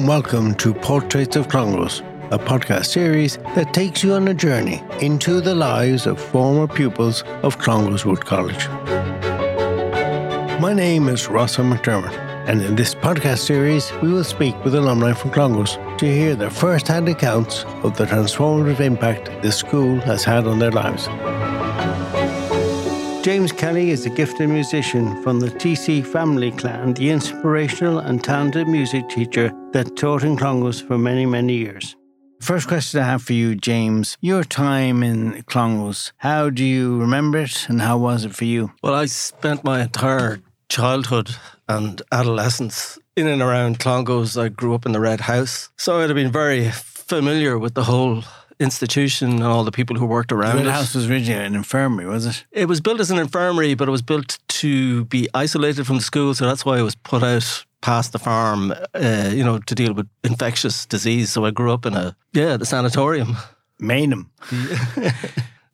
and 0.00 0.08
welcome 0.08 0.54
to 0.54 0.72
Portraits 0.72 1.36
of 1.36 1.48
Clongowes, 1.48 2.00
a 2.30 2.38
podcast 2.38 2.86
series 2.86 3.36
that 3.54 3.74
takes 3.74 4.02
you 4.02 4.14
on 4.14 4.28
a 4.28 4.32
journey 4.34 4.82
into 5.02 5.42
the 5.42 5.54
lives 5.54 6.06
of 6.06 6.18
former 6.18 6.66
pupils 6.66 7.22
of 7.42 7.58
Clongowes 7.58 8.06
Wood 8.06 8.24
College. 8.24 8.66
My 10.58 10.72
name 10.72 11.06
is 11.10 11.28
Rossa 11.28 11.60
McDermott, 11.60 12.16
and 12.48 12.62
in 12.62 12.76
this 12.76 12.94
podcast 12.94 13.40
series, 13.40 13.92
we 14.00 14.10
will 14.10 14.24
speak 14.24 14.56
with 14.64 14.74
alumni 14.74 15.12
from 15.12 15.32
Clongowes 15.32 15.76
to 15.98 16.06
hear 16.06 16.34
their 16.34 16.48
first 16.48 16.88
hand 16.88 17.06
accounts 17.10 17.64
of 17.82 17.98
the 17.98 18.06
transformative 18.06 18.80
impact 18.80 19.26
this 19.42 19.58
school 19.58 20.00
has 20.00 20.24
had 20.24 20.46
on 20.46 20.60
their 20.60 20.72
lives. 20.72 21.08
James 23.22 23.52
Kelly 23.52 23.90
is 23.90 24.06
a 24.06 24.10
gifted 24.10 24.48
musician 24.48 25.22
from 25.22 25.40
the 25.40 25.48
TC 25.48 26.06
family 26.06 26.50
clan, 26.52 26.94
the 26.94 27.10
inspirational 27.10 27.98
and 27.98 28.24
talented 28.24 28.66
music 28.66 29.06
teacher 29.10 29.52
that 29.72 29.94
taught 29.94 30.24
in 30.24 30.38
Clongowes 30.38 30.80
for 30.80 30.96
many, 30.96 31.26
many 31.26 31.54
years. 31.54 31.96
First 32.40 32.66
question 32.66 33.00
I 33.00 33.04
have 33.04 33.22
for 33.22 33.34
you, 33.34 33.56
James. 33.56 34.16
Your 34.22 34.42
time 34.42 35.02
in 35.02 35.42
Clongowes, 35.42 36.12
how 36.16 36.48
do 36.48 36.64
you 36.64 36.98
remember 36.98 37.40
it 37.40 37.68
and 37.68 37.82
how 37.82 37.98
was 37.98 38.24
it 38.24 38.34
for 38.34 38.46
you? 38.46 38.72
Well, 38.82 38.94
I 38.94 39.04
spent 39.04 39.64
my 39.64 39.82
entire 39.82 40.40
childhood 40.70 41.36
and 41.68 42.00
adolescence 42.10 42.98
in 43.16 43.26
and 43.26 43.42
around 43.42 43.80
Clongowes. 43.80 44.42
I 44.42 44.48
grew 44.48 44.74
up 44.74 44.86
in 44.86 44.92
the 44.92 45.00
Red 45.00 45.20
House. 45.20 45.68
So 45.76 46.00
I'd 46.00 46.08
have 46.08 46.16
been 46.16 46.32
very 46.32 46.70
familiar 46.70 47.58
with 47.58 47.74
the 47.74 47.84
whole 47.84 48.24
institution 48.60 49.30
and 49.30 49.42
all 49.42 49.64
the 49.64 49.72
people 49.72 49.96
who 49.96 50.06
worked 50.06 50.30
around 50.30 50.56
The 50.56 50.68
it. 50.68 50.70
House 50.70 50.94
was 50.94 51.10
originally 51.10 51.44
an 51.44 51.54
infirmary, 51.56 52.06
was 52.06 52.26
it? 52.26 52.44
It 52.52 52.68
was 52.68 52.80
built 52.80 53.00
as 53.00 53.10
an 53.10 53.18
infirmary, 53.18 53.74
but 53.74 53.88
it 53.88 53.90
was 53.90 54.02
built 54.02 54.38
to 54.48 55.04
be 55.06 55.28
isolated 55.34 55.86
from 55.86 55.96
the 55.96 56.02
school. 56.02 56.34
So 56.34 56.46
that's 56.46 56.64
why 56.64 56.78
it 56.78 56.82
was 56.82 56.94
put 56.94 57.22
out 57.22 57.64
past 57.80 58.12
the 58.12 58.18
farm, 58.18 58.72
uh, 58.94 59.30
you 59.32 59.42
know, 59.42 59.58
to 59.58 59.74
deal 59.74 59.94
with 59.94 60.08
infectious 60.22 60.86
disease. 60.86 61.30
So 61.30 61.46
I 61.46 61.50
grew 61.50 61.72
up 61.72 61.86
in 61.86 61.94
a, 61.94 62.14
yeah, 62.32 62.56
the 62.56 62.66
sanatorium. 62.66 63.36
Mainham. 63.78 64.30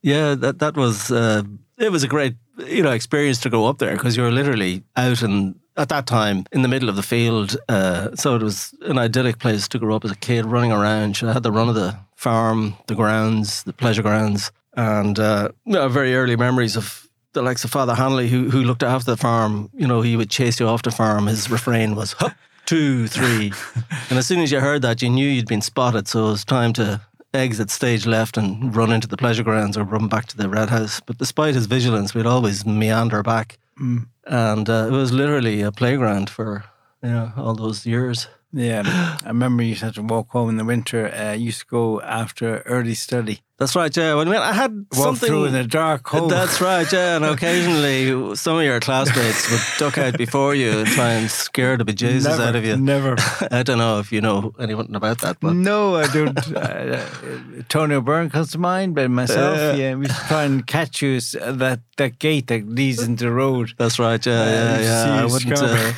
Yeah, 0.07 0.37
that 0.37 0.61
that 0.61 0.77
was 0.77 1.11
uh, 1.11 1.43
it 1.79 1.91
was 1.91 2.05
a 2.05 2.09
great 2.09 2.37
you 2.59 2.85
know 2.85 2.93
experience 2.93 3.41
to 3.41 3.51
go 3.51 3.67
up 3.67 3.79
there 3.79 3.97
because 3.97 4.17
you 4.17 4.23
were 4.23 4.31
literally 4.31 4.85
out 4.97 5.21
and 5.21 5.59
at 5.77 5.89
that 5.89 6.07
time 6.07 6.45
in 6.53 6.63
the 6.63 6.69
middle 6.69 6.89
of 6.89 6.95
the 6.95 7.03
field. 7.03 7.57
Uh, 7.69 8.15
so 8.15 8.37
it 8.37 8.43
was 8.43 8.73
an 8.83 8.99
idyllic 8.99 9.41
place 9.41 9.67
to 9.69 9.81
grow 9.81 9.97
up 9.97 10.05
as 10.05 10.13
a 10.13 10.17
kid, 10.17 10.47
running 10.47 10.71
around. 10.71 11.21
I 11.25 11.33
had 11.33 11.43
the 11.43 11.51
run 11.51 11.69
of 11.69 11.75
the 11.75 11.99
farm, 12.17 12.75
the 12.89 12.95
grounds, 12.95 13.63
the 13.63 13.73
pleasure 13.73 14.03
grounds, 14.03 14.51
and 14.77 15.19
uh, 15.19 15.51
you 15.65 15.75
know, 15.75 15.89
very 15.89 16.17
early 16.17 16.37
memories 16.37 16.77
of 16.77 17.09
the 17.33 17.43
likes 17.43 17.65
of 17.65 17.71
Father 17.71 17.95
Hanley 17.95 18.29
who 18.29 18.51
who 18.51 18.63
looked 18.63 18.83
after 18.83 19.13
the 19.13 19.17
farm. 19.17 19.71
You 19.75 19.87
know, 19.87 20.01
he 20.01 20.17
would 20.17 20.31
chase 20.31 20.59
you 20.59 20.67
off 20.67 20.83
the 20.83 20.91
farm. 20.91 21.27
His 21.27 21.49
refrain 21.51 21.95
was 21.95 22.13
"Hup, 22.15 22.33
two, 22.65 23.07
three," 23.07 23.53
and 24.11 24.19
as 24.19 24.27
soon 24.27 24.41
as 24.41 24.51
you 24.51 24.61
heard 24.61 24.83
that, 24.83 25.03
you 25.03 25.11
knew 25.11 25.29
you'd 25.29 25.47
been 25.47 25.63
spotted. 25.63 26.09
So 26.09 26.27
it 26.27 26.31
was 26.33 26.45
time 26.45 26.73
to 26.75 27.01
exit 27.35 27.71
stage 27.71 28.07
left 28.07 28.39
and 28.39 28.75
run 28.75 28.91
into 28.91 29.07
the 29.07 29.17
pleasure 29.17 29.43
grounds 29.43 29.77
or 29.77 29.85
run 29.85 30.09
back 30.09 30.27
to 30.27 30.37
the 30.37 30.49
Red 30.49 30.71
House. 30.71 31.01
But 31.01 31.19
despite 31.19 31.55
his 31.55 31.67
vigilance, 31.67 32.15
we'd 32.15 32.27
always 32.27 32.65
meander 32.65 33.23
back, 33.23 33.59
and 33.79 34.71
uh, 34.71 34.87
it 34.89 34.93
was 34.93 35.13
literally 35.13 35.61
a 35.61 35.71
playground 35.71 36.31
for 36.31 36.65
you 37.03 37.11
know 37.11 37.33
all 37.37 37.55
those 37.55 37.87
years. 37.87 38.29
Yeah, 38.59 39.19
I 39.23 39.29
remember 39.29 39.63
you 39.63 39.71
used 39.71 39.81
to 39.81 39.87
have 39.87 39.95
to 39.97 40.03
walk 40.03 40.31
home 40.31 40.49
in 40.49 40.57
the 40.57 40.65
winter. 40.65 41.13
Uh, 41.15 41.33
used 41.35 41.61
to 41.61 41.67
go 41.67 42.01
after 42.01 42.61
early 42.61 42.95
study. 42.95 43.41
That's 43.59 43.77
right, 43.77 43.95
yeah. 43.95 44.15
Well, 44.15 44.23
I 44.29 44.33
mean, 44.33 44.41
I 44.41 44.53
had 44.53 44.73
Walk 44.93 45.05
something. 45.09 45.29
through 45.29 45.45
in 45.47 45.53
the 45.53 45.65
dark 45.65 46.07
hole. 46.09 46.29
That's 46.29 46.61
right, 46.61 46.91
yeah. 46.91 47.17
And 47.17 47.25
occasionally, 47.35 48.35
some 48.37 48.57
of 48.57 48.65
your 48.65 48.81
classmates 48.81 49.51
would 49.51 49.61
duck 49.79 49.99
out 49.99 50.17
before 50.17 50.55
you 50.55 50.71
and 50.81 50.87
try 50.89 51.13
and 51.13 51.31
scare 51.31 51.77
the 51.77 51.85
bejesus 51.85 52.25
never, 52.25 52.43
out 52.43 52.57
of 52.57 52.65
you. 52.65 52.77
Never. 52.79 53.17
I 53.51 53.63
don't 53.63 53.79
know 53.79 53.99
if 53.99 54.11
you 54.11 54.21
know 54.23 54.55
anything 54.59 54.95
about 54.95 55.21
that, 55.21 55.37
but 55.41 55.53
No, 55.55 55.97
I 55.97 56.07
don't. 56.07 56.37
uh, 56.57 56.59
uh, 56.59 57.63
Tony 57.69 57.95
O'Byrne 57.95 58.31
comes 58.31 58.53
to 58.53 58.59
mind, 58.59 58.95
but 58.95 59.11
myself, 59.11 59.59
Uh, 59.59 59.75
yeah, 59.77 59.95
we 59.95 60.07
used 60.07 60.19
to 60.21 60.27
try 60.29 60.45
and 60.45 60.67
catch 60.67 61.03
you 61.03 61.17
at 61.41 61.59
that, 61.59 61.81
that 61.99 62.19
gate 62.19 62.47
that 62.47 62.67
leads 62.69 63.03
into 63.03 63.25
the 63.25 63.33
road. 63.33 63.73
that's 63.79 63.99
right, 63.99 64.25
yeah, 64.25 64.33
Uh, 64.41 64.45
yeah, 64.47 64.79
you 64.79 64.85
yeah. 64.85 65.23
I 65.23 65.25
wouldn't, 65.27 65.59
uh, 65.63 65.93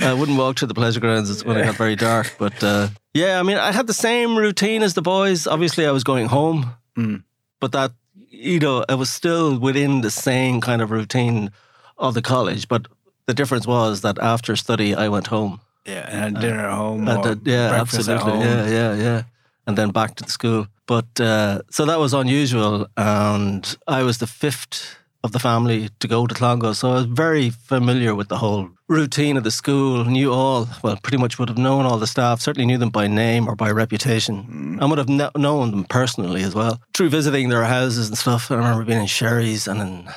I 0.00 0.14
wouldn't 0.14 0.38
walk 0.38 0.56
to 0.56 0.66
the 0.66 0.74
pleasure 0.74 1.00
grounds. 1.00 1.30
It's 1.30 1.44
when 1.44 1.56
it 1.58 1.64
got 1.64 1.76
very 1.76 1.96
dark. 1.96 2.34
But 2.38 2.62
uh, 2.62 2.88
yeah, 3.14 3.38
I 3.40 3.42
mean, 3.42 3.58
I 3.58 3.72
had 3.72 3.86
the 3.86 3.94
same 3.94 4.36
routine 4.38 4.82
as 4.82 4.94
the 4.94 5.02
boys. 5.02 5.46
Obviously, 5.46 5.86
I 5.86 5.90
was 5.92 6.04
going 6.04 6.28
home, 6.28 6.74
Mm. 6.96 7.22
but 7.60 7.72
that 7.72 7.92
you 8.30 8.58
know, 8.58 8.84
I 8.88 8.94
was 8.94 9.10
still 9.10 9.58
within 9.58 10.00
the 10.02 10.10
same 10.10 10.60
kind 10.60 10.82
of 10.82 10.90
routine 10.90 11.50
of 11.96 12.14
the 12.14 12.22
college. 12.22 12.66
But 12.68 12.86
the 13.26 13.34
difference 13.34 13.66
was 13.66 14.00
that 14.00 14.18
after 14.18 14.56
study, 14.56 14.94
I 14.94 15.08
went 15.08 15.26
home. 15.28 15.60
Yeah, 15.86 16.06
and 16.08 16.36
had 16.36 16.40
dinner 16.40 16.66
at 16.68 16.72
home. 16.76 17.08
And 17.08 17.26
or 17.26 17.28
uh, 17.30 17.36
yeah, 17.44 17.80
absolutely. 17.80 18.38
Yeah, 18.40 18.68
yeah, 18.68 18.94
yeah. 18.94 19.22
And 19.66 19.76
then 19.76 19.90
back 19.90 20.14
to 20.16 20.24
the 20.24 20.30
school. 20.30 20.66
But 20.86 21.20
uh, 21.20 21.60
so 21.70 21.84
that 21.86 21.98
was 21.98 22.12
unusual. 22.14 22.86
And 22.96 23.76
I 23.86 24.02
was 24.02 24.18
the 24.18 24.26
fifth 24.26 24.96
of 25.24 25.32
the 25.32 25.38
family 25.38 25.88
to 26.00 26.08
go 26.08 26.26
to 26.26 26.34
Clongowes. 26.34 26.76
So 26.78 26.90
I 26.90 26.94
was 26.94 27.04
very 27.04 27.50
familiar 27.50 28.14
with 28.14 28.28
the 28.28 28.38
whole 28.38 28.70
routine 28.88 29.36
of 29.36 29.44
the 29.44 29.50
school, 29.50 30.04
knew 30.04 30.32
all, 30.32 30.68
well, 30.82 30.98
pretty 31.02 31.18
much 31.18 31.38
would 31.38 31.48
have 31.48 31.58
known 31.58 31.86
all 31.86 31.98
the 31.98 32.06
staff, 32.06 32.40
certainly 32.40 32.66
knew 32.66 32.78
them 32.78 32.90
by 32.90 33.06
name 33.06 33.48
or 33.48 33.54
by 33.54 33.70
reputation. 33.70 34.78
and 34.80 34.90
would 34.90 34.98
have 34.98 35.08
kno- 35.08 35.30
known 35.36 35.70
them 35.70 35.84
personally 35.84 36.42
as 36.42 36.54
well 36.54 36.80
through 36.94 37.08
visiting 37.08 37.48
their 37.48 37.64
houses 37.64 38.08
and 38.08 38.18
stuff. 38.18 38.50
I 38.50 38.56
remember 38.56 38.84
being 38.84 39.00
in 39.00 39.06
Sherry's 39.06 39.68
and 39.68 39.80
in 39.80 40.08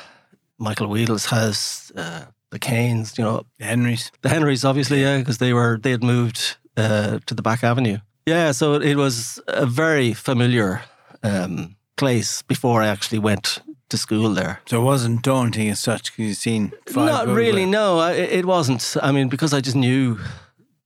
Michael 0.58 0.88
Weedle's 0.88 1.26
house, 1.26 1.92
uh, 1.96 2.26
the 2.50 2.58
Canes, 2.58 3.16
you 3.18 3.24
know, 3.24 3.44
Henry's. 3.60 4.10
the 4.22 4.28
Henrys, 4.28 4.64
obviously, 4.64 5.02
yeah, 5.02 5.18
because 5.18 5.38
they 5.38 5.52
were 5.52 5.78
they 5.80 5.90
had 5.90 6.02
moved 6.02 6.56
uh, 6.76 7.18
to 7.26 7.34
the 7.34 7.42
back 7.42 7.62
avenue. 7.62 7.98
Yeah, 8.26 8.52
so 8.52 8.74
it 8.74 8.96
was 8.96 9.40
a 9.46 9.66
very 9.66 10.12
familiar 10.12 10.82
um, 11.22 11.76
place 11.96 12.42
before 12.42 12.82
I 12.82 12.88
actually 12.88 13.18
went 13.18 13.60
to 13.88 13.96
school 13.96 14.30
there. 14.34 14.60
So 14.66 14.80
it 14.80 14.84
wasn't 14.84 15.22
daunting 15.22 15.68
as 15.70 15.80
such 15.80 16.12
because 16.12 16.18
you've 16.28 16.36
seen 16.36 16.72
Not 16.94 17.28
really, 17.28 17.66
no, 17.66 17.98
I- 17.98 18.12
it, 18.12 18.44
wasn't. 18.46 18.96
I 19.02 19.12
mean, 19.12 19.28
because 19.28 19.52
I 19.54 19.60
just 19.60 19.76
knew 19.76 20.18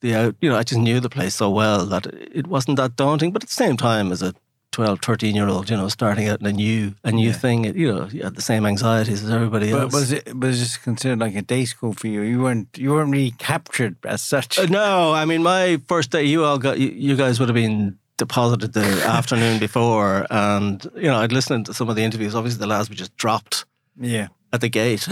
the 0.00 0.34
you 0.40 0.48
know, 0.50 0.56
I 0.56 0.62
just 0.62 0.80
knew 0.80 1.00
the 1.00 1.10
place 1.10 1.34
so 1.34 1.50
well 1.50 1.86
that 1.86 2.06
it 2.06 2.46
wasn't 2.46 2.76
that 2.76 2.96
daunting. 2.96 3.32
But 3.32 3.42
at 3.42 3.48
the 3.48 3.54
same 3.54 3.76
time, 3.76 4.12
as 4.12 4.22
a 4.22 4.34
12, 4.72 5.00
13 5.02 5.34
year 5.34 5.48
old, 5.48 5.68
you 5.68 5.76
know, 5.76 5.88
starting 5.88 6.28
out 6.28 6.40
in 6.40 6.46
a 6.46 6.52
new 6.52 6.94
a 7.04 7.10
new 7.10 7.28
Yeah. 7.30 7.32
thing, 7.34 7.64
you 7.76 7.92
know, 7.92 8.06
you 8.10 8.22
had 8.22 8.34
the 8.36 8.42
same 8.42 8.64
anxieties 8.66 9.24
as 9.24 9.30
everybody 9.30 9.70
But 9.72 9.80
else. 9.82 9.92
was 9.92 10.12
it 10.12 10.38
was 10.38 10.58
just 10.58 10.82
considered 10.82 11.18
like 11.18 11.34
a 11.34 11.42
day 11.42 11.64
school 11.64 11.92
for 11.92 12.06
you? 12.06 12.20
You 12.22 12.40
weren't 12.40 12.68
you 12.78 12.90
weren't 12.92 13.10
really 13.10 13.32
captured 13.38 13.96
as 14.04 14.22
such. 14.22 14.58
Uh, 14.58 14.66
no, 14.66 15.12
I 15.12 15.24
mean 15.24 15.42
my 15.42 15.80
first 15.88 16.10
day. 16.10 16.24
You 16.24 16.44
all 16.44 16.58
got 16.58 16.78
you, 16.78 16.88
you 16.88 17.16
guys 17.16 17.40
would 17.40 17.48
have 17.48 17.54
been 17.56 17.98
deposited 18.20 18.72
the 18.72 18.86
afternoon 19.18 19.58
before, 19.58 20.26
and 20.30 20.86
you 20.94 21.08
know 21.10 21.16
I'd 21.16 21.32
listened 21.32 21.66
to 21.66 21.74
some 21.74 21.88
of 21.88 21.96
the 21.96 22.02
interviews. 22.02 22.34
Obviously, 22.36 22.60
the 22.60 22.68
lads 22.68 22.88
were 22.88 22.94
just 22.94 23.16
dropped 23.16 23.64
yeah. 23.98 24.28
at 24.52 24.60
the 24.60 24.68
gate, 24.68 25.08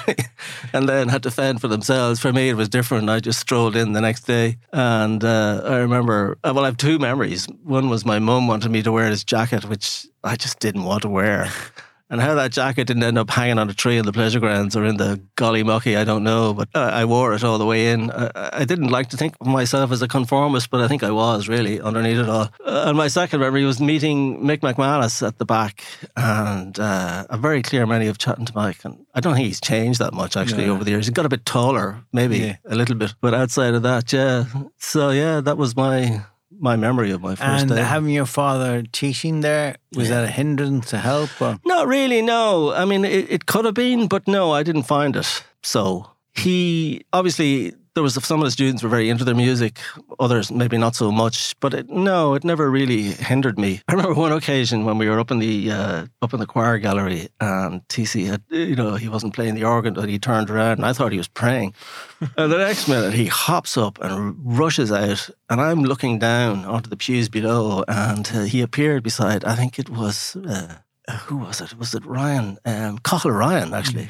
and 0.72 0.88
then 0.88 1.08
had 1.08 1.22
to 1.22 1.30
fend 1.30 1.60
for 1.60 1.68
themselves. 1.68 2.18
For 2.18 2.32
me, 2.32 2.48
it 2.48 2.54
was 2.54 2.68
different. 2.68 3.08
I 3.08 3.20
just 3.20 3.38
strolled 3.38 3.76
in 3.76 3.92
the 3.92 4.00
next 4.00 4.22
day, 4.26 4.56
and 4.72 5.22
uh, 5.22 5.62
I 5.64 5.76
remember. 5.76 6.36
uh, 6.42 6.52
Well, 6.54 6.64
I 6.64 6.68
have 6.68 6.76
two 6.76 6.98
memories. 6.98 7.46
One 7.62 7.88
was 7.88 8.04
my 8.04 8.18
mum 8.18 8.48
wanted 8.48 8.70
me 8.70 8.82
to 8.82 8.90
wear 8.92 9.10
this 9.10 9.22
jacket, 9.24 9.64
which 9.66 10.06
I 10.24 10.34
just 10.36 10.58
didn't 10.58 10.84
want 10.84 11.02
to 11.02 11.08
wear. 11.08 11.48
And 12.10 12.20
how 12.20 12.34
that 12.34 12.50
jacket 12.50 12.86
didn't 12.88 13.04
end 13.04 13.18
up 13.18 13.30
hanging 13.30 13.58
on 13.58 13.70
a 13.70 13.74
tree 13.74 13.96
in 13.96 14.04
the 14.04 14.12
pleasure 14.12 14.40
grounds 14.40 14.74
or 14.76 14.84
in 14.84 14.96
the 14.96 15.20
Gollymockey, 15.36 15.96
I 15.96 16.02
don't 16.02 16.24
know. 16.24 16.52
But 16.52 16.68
uh, 16.74 16.80
I 16.92 17.04
wore 17.04 17.34
it 17.34 17.44
all 17.44 17.56
the 17.56 17.64
way 17.64 17.92
in. 17.92 18.10
I, 18.10 18.50
I 18.52 18.64
didn't 18.64 18.88
like 18.88 19.10
to 19.10 19.16
think 19.16 19.36
of 19.40 19.46
myself 19.46 19.92
as 19.92 20.02
a 20.02 20.08
conformist, 20.08 20.70
but 20.70 20.80
I 20.80 20.88
think 20.88 21.04
I 21.04 21.12
was 21.12 21.48
really 21.48 21.80
underneath 21.80 22.18
it 22.18 22.28
all. 22.28 22.50
Uh, 22.66 22.84
and 22.88 22.96
my 22.96 23.06
second 23.06 23.38
memory 23.40 23.64
was 23.64 23.80
meeting 23.80 24.40
Mick 24.42 24.58
McManus 24.58 25.24
at 25.26 25.38
the 25.38 25.44
back, 25.44 25.84
and 26.16 26.78
uh, 26.80 27.26
a 27.30 27.38
very 27.38 27.62
clear 27.62 27.86
memory 27.86 28.08
of 28.08 28.18
chatting 28.18 28.44
to 28.46 28.52
Mike. 28.56 28.84
And 28.84 29.06
I 29.14 29.20
don't 29.20 29.34
think 29.34 29.46
he's 29.46 29.60
changed 29.60 30.00
that 30.00 30.12
much 30.12 30.36
actually 30.36 30.64
Yeah. 30.64 30.70
over 30.72 30.82
the 30.82 30.90
years. 30.90 31.06
He 31.06 31.12
got 31.12 31.26
a 31.26 31.28
bit 31.30 31.46
taller, 31.46 32.02
maybe 32.12 32.38
Yeah. 32.38 32.56
a 32.66 32.74
little 32.74 32.96
bit, 32.96 33.14
but 33.20 33.34
outside 33.34 33.74
of 33.74 33.82
that, 33.84 34.12
yeah. 34.12 34.44
So 34.78 35.10
yeah, 35.10 35.40
that 35.40 35.56
was 35.56 35.76
my 35.76 36.22
my 36.60 36.76
memory 36.76 37.10
of 37.10 37.20
my 37.22 37.34
first 37.34 37.62
And 37.62 37.70
day. 37.70 37.82
having 37.82 38.10
your 38.14 38.26
father 38.26 38.82
teaching 38.92 39.40
there 39.40 39.76
was 39.96 40.08
Yeah. 40.08 40.20
that 40.20 40.24
a 40.28 40.30
hindrance, 40.30 40.92
a 40.92 40.98
help? 40.98 41.30
Or? 41.40 41.58
Not 41.64 41.86
really, 41.86 42.22
no. 42.22 42.72
I 42.72 42.84
mean, 42.84 43.04
it, 43.04 43.26
it 43.30 43.46
could 43.46 43.64
have 43.64 43.74
been, 43.74 44.06
but 44.08 44.28
no, 44.28 44.52
I 44.52 44.62
didn't 44.62 44.84
find 44.84 45.16
it. 45.16 45.42
So 45.62 46.10
he 46.34 47.02
obviously 47.12 47.72
there 47.94 48.02
was 48.02 48.14
some 48.24 48.40
of 48.40 48.44
the 48.44 48.50
students 48.50 48.82
were 48.82 48.88
very 48.88 49.10
into 49.10 49.24
their 49.24 49.34
music, 49.34 49.78
others 50.18 50.50
maybe 50.50 50.78
not 50.78 50.94
so 50.94 51.10
much. 51.10 51.58
But 51.60 51.74
it, 51.74 51.88
no, 51.88 52.34
it 52.34 52.44
never 52.44 52.70
really 52.70 53.02
hindered 53.02 53.58
me. 53.58 53.82
I 53.88 53.92
remember 53.92 54.14
one 54.14 54.32
occasion 54.32 54.84
when 54.84 54.98
we 54.98 55.08
were 55.08 55.18
up 55.18 55.30
in 55.30 55.38
the 55.38 55.70
uh, 55.70 56.06
up 56.22 56.32
in 56.32 56.40
the 56.40 56.46
choir 56.46 56.78
gallery, 56.78 57.28
and 57.40 57.86
TC 57.88 58.26
had 58.26 58.42
you 58.48 58.76
know 58.76 58.94
he 58.94 59.08
wasn't 59.08 59.34
playing 59.34 59.54
the 59.54 59.64
organ, 59.64 59.94
but 59.94 60.08
he 60.08 60.18
turned 60.18 60.50
around 60.50 60.78
and 60.78 60.86
I 60.86 60.92
thought 60.92 61.12
he 61.12 61.18
was 61.18 61.28
praying. 61.28 61.74
and 62.36 62.52
the 62.52 62.58
next 62.58 62.88
minute 62.88 63.14
he 63.14 63.26
hops 63.26 63.76
up 63.76 63.98
and 64.00 64.36
rushes 64.44 64.92
out, 64.92 65.28
and 65.48 65.60
I'm 65.60 65.82
looking 65.82 66.18
down 66.18 66.64
onto 66.64 66.90
the 66.90 66.96
pews 66.96 67.28
below, 67.28 67.84
and 67.88 68.30
uh, 68.34 68.42
he 68.42 68.62
appeared 68.62 69.02
beside. 69.02 69.44
I 69.44 69.54
think 69.54 69.78
it 69.78 69.90
was. 69.90 70.36
Uh, 70.36 70.76
who 71.26 71.38
was 71.38 71.60
it? 71.60 71.76
Was 71.76 71.94
it 71.94 72.06
Ryan? 72.06 72.58
Um, 72.64 72.98
Cathal 72.98 73.32
Ryan, 73.32 73.74
actually. 73.74 74.08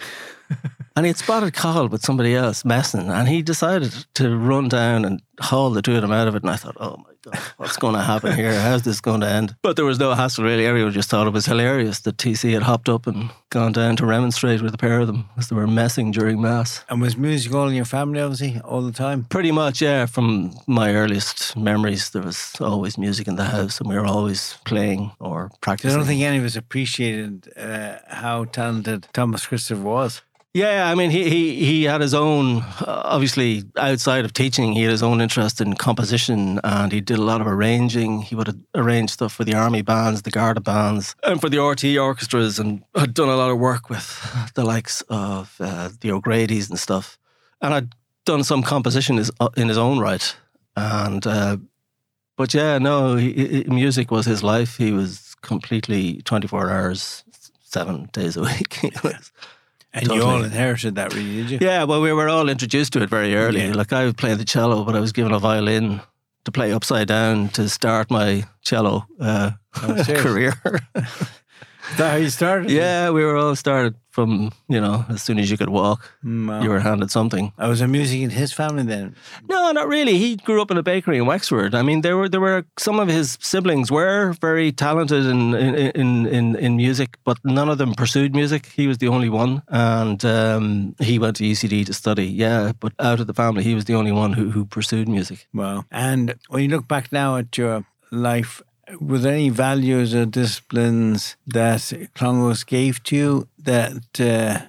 and 0.96 1.06
he 1.06 1.10
had 1.10 1.18
spotted 1.18 1.54
Cathal 1.54 1.88
with 1.88 2.02
somebody 2.02 2.34
else 2.34 2.64
messing, 2.64 3.08
and 3.08 3.28
he 3.28 3.42
decided 3.42 3.92
to 4.14 4.36
run 4.36 4.68
down 4.68 5.04
and 5.04 5.22
haul 5.40 5.70
the 5.70 5.82
two 5.82 5.94
of 5.94 6.02
them 6.02 6.12
out 6.12 6.28
of 6.28 6.34
it. 6.34 6.42
And 6.42 6.50
I 6.50 6.56
thought, 6.56 6.76
oh 6.78 6.96
my 6.98 7.10
God, 7.22 7.40
what's 7.56 7.76
going 7.76 7.94
to 7.94 8.00
happen 8.00 8.34
here? 8.34 8.58
How's 8.58 8.82
this 8.82 9.00
going 9.00 9.20
to 9.20 9.28
end? 9.28 9.56
But 9.62 9.76
there 9.76 9.84
was 9.84 9.98
no 9.98 10.14
hassle 10.14 10.44
really. 10.44 10.66
Everyone 10.66 10.92
just 10.92 11.10
thought 11.10 11.26
it 11.26 11.32
was 11.32 11.46
hilarious 11.46 12.00
that 12.00 12.16
TC 12.16 12.52
had 12.52 12.62
hopped 12.62 12.88
up 12.88 13.06
and 13.06 13.30
gone 13.50 13.72
down 13.72 13.96
to 13.96 14.06
remonstrate 14.06 14.62
with 14.62 14.74
a 14.74 14.78
pair 14.78 15.00
of 15.00 15.06
them 15.06 15.28
as 15.36 15.48
they 15.48 15.56
were 15.56 15.66
messing 15.66 16.10
during 16.10 16.40
Mass. 16.40 16.84
And 16.88 17.00
was 17.00 17.16
music 17.16 17.54
all 17.54 17.68
in 17.68 17.74
your 17.74 17.84
family, 17.84 18.20
obviously, 18.20 18.60
all 18.64 18.82
the 18.82 18.92
time? 18.92 19.24
Pretty 19.24 19.52
much, 19.52 19.82
yeah. 19.82 20.06
From 20.06 20.54
my 20.66 20.94
earliest 20.94 21.56
memories, 21.56 22.10
there 22.10 22.22
was 22.22 22.54
always 22.60 22.98
music 22.98 23.28
in 23.28 23.36
the 23.36 23.44
house 23.44 23.80
and 23.80 23.88
we 23.88 23.96
were 23.96 24.06
always 24.06 24.58
playing 24.64 25.12
or 25.18 25.50
practicing. 25.60 25.92
I 25.92 25.96
don't 25.98 26.06
think 26.06 26.22
any 26.22 26.38
of 26.38 26.44
us 26.44 26.56
appreciated 26.56 27.52
uh, 27.56 27.98
how 28.08 28.44
talented 28.44 29.08
Thomas 29.12 29.46
Christopher 29.46 29.82
was. 29.82 30.22
Yeah, 30.52 30.90
I 30.90 30.96
mean, 30.96 31.10
he 31.10 31.30
he 31.30 31.64
he 31.64 31.84
had 31.84 32.00
his 32.00 32.12
own. 32.12 32.62
Uh, 32.80 33.02
obviously, 33.04 33.62
outside 33.76 34.24
of 34.24 34.32
teaching, 34.32 34.72
he 34.72 34.82
had 34.82 34.90
his 34.90 35.02
own 35.02 35.20
interest 35.20 35.60
in 35.60 35.74
composition, 35.74 36.58
and 36.64 36.90
he 36.90 37.00
did 37.00 37.18
a 37.18 37.22
lot 37.22 37.40
of 37.40 37.46
arranging. 37.46 38.22
He 38.22 38.34
would 38.34 38.60
arrange 38.74 39.10
stuff 39.10 39.32
for 39.32 39.44
the 39.44 39.54
army 39.54 39.82
bands, 39.82 40.22
the 40.22 40.32
Garda 40.32 40.60
bands, 40.60 41.14
and 41.22 41.40
for 41.40 41.48
the 41.48 41.58
RTÉ 41.58 42.02
orchestras, 42.02 42.58
and 42.58 42.82
had 42.96 43.14
done 43.14 43.28
a 43.28 43.36
lot 43.36 43.50
of 43.50 43.58
work 43.58 43.88
with 43.88 44.50
the 44.54 44.64
likes 44.64 45.02
of 45.02 45.54
uh, 45.60 45.90
the 46.00 46.10
O'Grady's 46.10 46.68
and 46.68 46.80
stuff. 46.80 47.16
And 47.60 47.72
I'd 47.72 47.94
done 48.24 48.42
some 48.42 48.64
composition 48.64 49.22
uh, 49.38 49.50
in 49.56 49.68
his 49.68 49.78
own 49.78 50.00
right. 50.00 50.36
And 50.74 51.24
uh, 51.28 51.58
but 52.36 52.54
yeah, 52.54 52.78
no, 52.78 53.14
he, 53.14 53.62
music 53.68 54.10
was 54.10 54.26
his 54.26 54.42
life. 54.42 54.78
He 54.78 54.90
was 54.90 55.36
completely 55.42 56.22
twenty 56.22 56.48
four 56.48 56.70
hours, 56.70 57.22
seven 57.60 58.08
days 58.12 58.36
a 58.36 58.42
week. 58.42 58.80
and 59.92 60.06
totally. 60.06 60.18
you 60.18 60.24
all 60.24 60.44
inherited 60.44 60.94
that, 60.94 61.14
really, 61.14 61.42
did 61.42 61.50
you? 61.50 61.58
Yeah, 61.60 61.84
well, 61.84 62.00
we 62.00 62.12
were 62.12 62.28
all 62.28 62.48
introduced 62.48 62.92
to 62.92 63.02
it 63.02 63.10
very 63.10 63.34
early. 63.34 63.60
Yeah. 63.60 63.74
Like 63.74 63.92
I 63.92 64.04
was 64.04 64.14
playing 64.14 64.38
the 64.38 64.44
cello, 64.44 64.84
but 64.84 64.94
I 64.94 65.00
was 65.00 65.12
given 65.12 65.32
a 65.32 65.38
violin 65.38 66.00
to 66.44 66.52
play 66.52 66.72
upside 66.72 67.08
down 67.08 67.48
to 67.50 67.68
start 67.68 68.10
my 68.10 68.44
cello 68.62 69.06
uh, 69.20 69.52
oh, 69.82 70.04
career. 70.16 70.54
That 71.96 72.10
how 72.10 72.16
you 72.16 72.30
started? 72.30 72.70
Yeah, 72.70 73.10
we 73.10 73.24
were 73.24 73.36
all 73.36 73.56
started 73.56 73.94
from, 74.10 74.52
you 74.68 74.80
know, 74.80 75.04
as 75.08 75.22
soon 75.22 75.38
as 75.38 75.50
you 75.50 75.56
could 75.56 75.68
walk, 75.68 76.12
mm, 76.24 76.48
wow. 76.48 76.62
you 76.62 76.68
were 76.68 76.80
handed 76.80 77.10
something. 77.10 77.52
I 77.58 77.68
was 77.68 77.82
music 77.82 78.20
in 78.20 78.30
his 78.30 78.52
family 78.52 78.82
then? 78.82 79.14
No, 79.48 79.72
not 79.72 79.88
really. 79.88 80.18
He 80.18 80.36
grew 80.36 80.60
up 80.60 80.70
in 80.70 80.76
a 80.76 80.82
bakery 80.82 81.18
in 81.18 81.26
Wexford. 81.26 81.74
I 81.74 81.82
mean, 81.82 82.00
there 82.02 82.16
were 82.16 82.28
there 82.28 82.40
were 82.40 82.64
some 82.78 83.00
of 83.00 83.08
his 83.08 83.38
siblings 83.40 83.90
were 83.90 84.32
very 84.40 84.72
talented 84.72 85.26
in 85.26 85.54
in 85.54 86.26
in, 86.26 86.56
in 86.56 86.76
music, 86.76 87.18
but 87.24 87.38
none 87.44 87.68
of 87.68 87.78
them 87.78 87.94
pursued 87.94 88.34
music. 88.34 88.66
He 88.66 88.86
was 88.86 88.98
the 88.98 89.08
only 89.08 89.28
one, 89.28 89.62
and 89.68 90.24
um, 90.24 90.94
he 91.00 91.18
went 91.18 91.36
to 91.36 91.44
UCD 91.44 91.86
to 91.86 91.92
study. 91.92 92.26
Yeah, 92.26 92.72
but 92.80 92.92
out 92.98 93.20
of 93.20 93.26
the 93.26 93.34
family, 93.34 93.62
he 93.62 93.74
was 93.74 93.84
the 93.84 93.94
only 93.94 94.12
one 94.12 94.32
who 94.32 94.50
who 94.50 94.64
pursued 94.64 95.08
music. 95.08 95.46
Wow. 95.54 95.84
And 95.90 96.34
when 96.48 96.62
you 96.62 96.68
look 96.68 96.88
back 96.88 97.12
now 97.12 97.36
at 97.36 97.56
your 97.56 97.84
life 98.10 98.62
were 98.98 99.18
there 99.18 99.34
any 99.34 99.50
values 99.50 100.14
or 100.14 100.26
disciplines 100.26 101.36
that 101.46 101.80
Clongowes 102.14 102.64
gave 102.64 103.02
to 103.04 103.16
you 103.16 103.48
that 103.58 104.20
uh, 104.20 104.60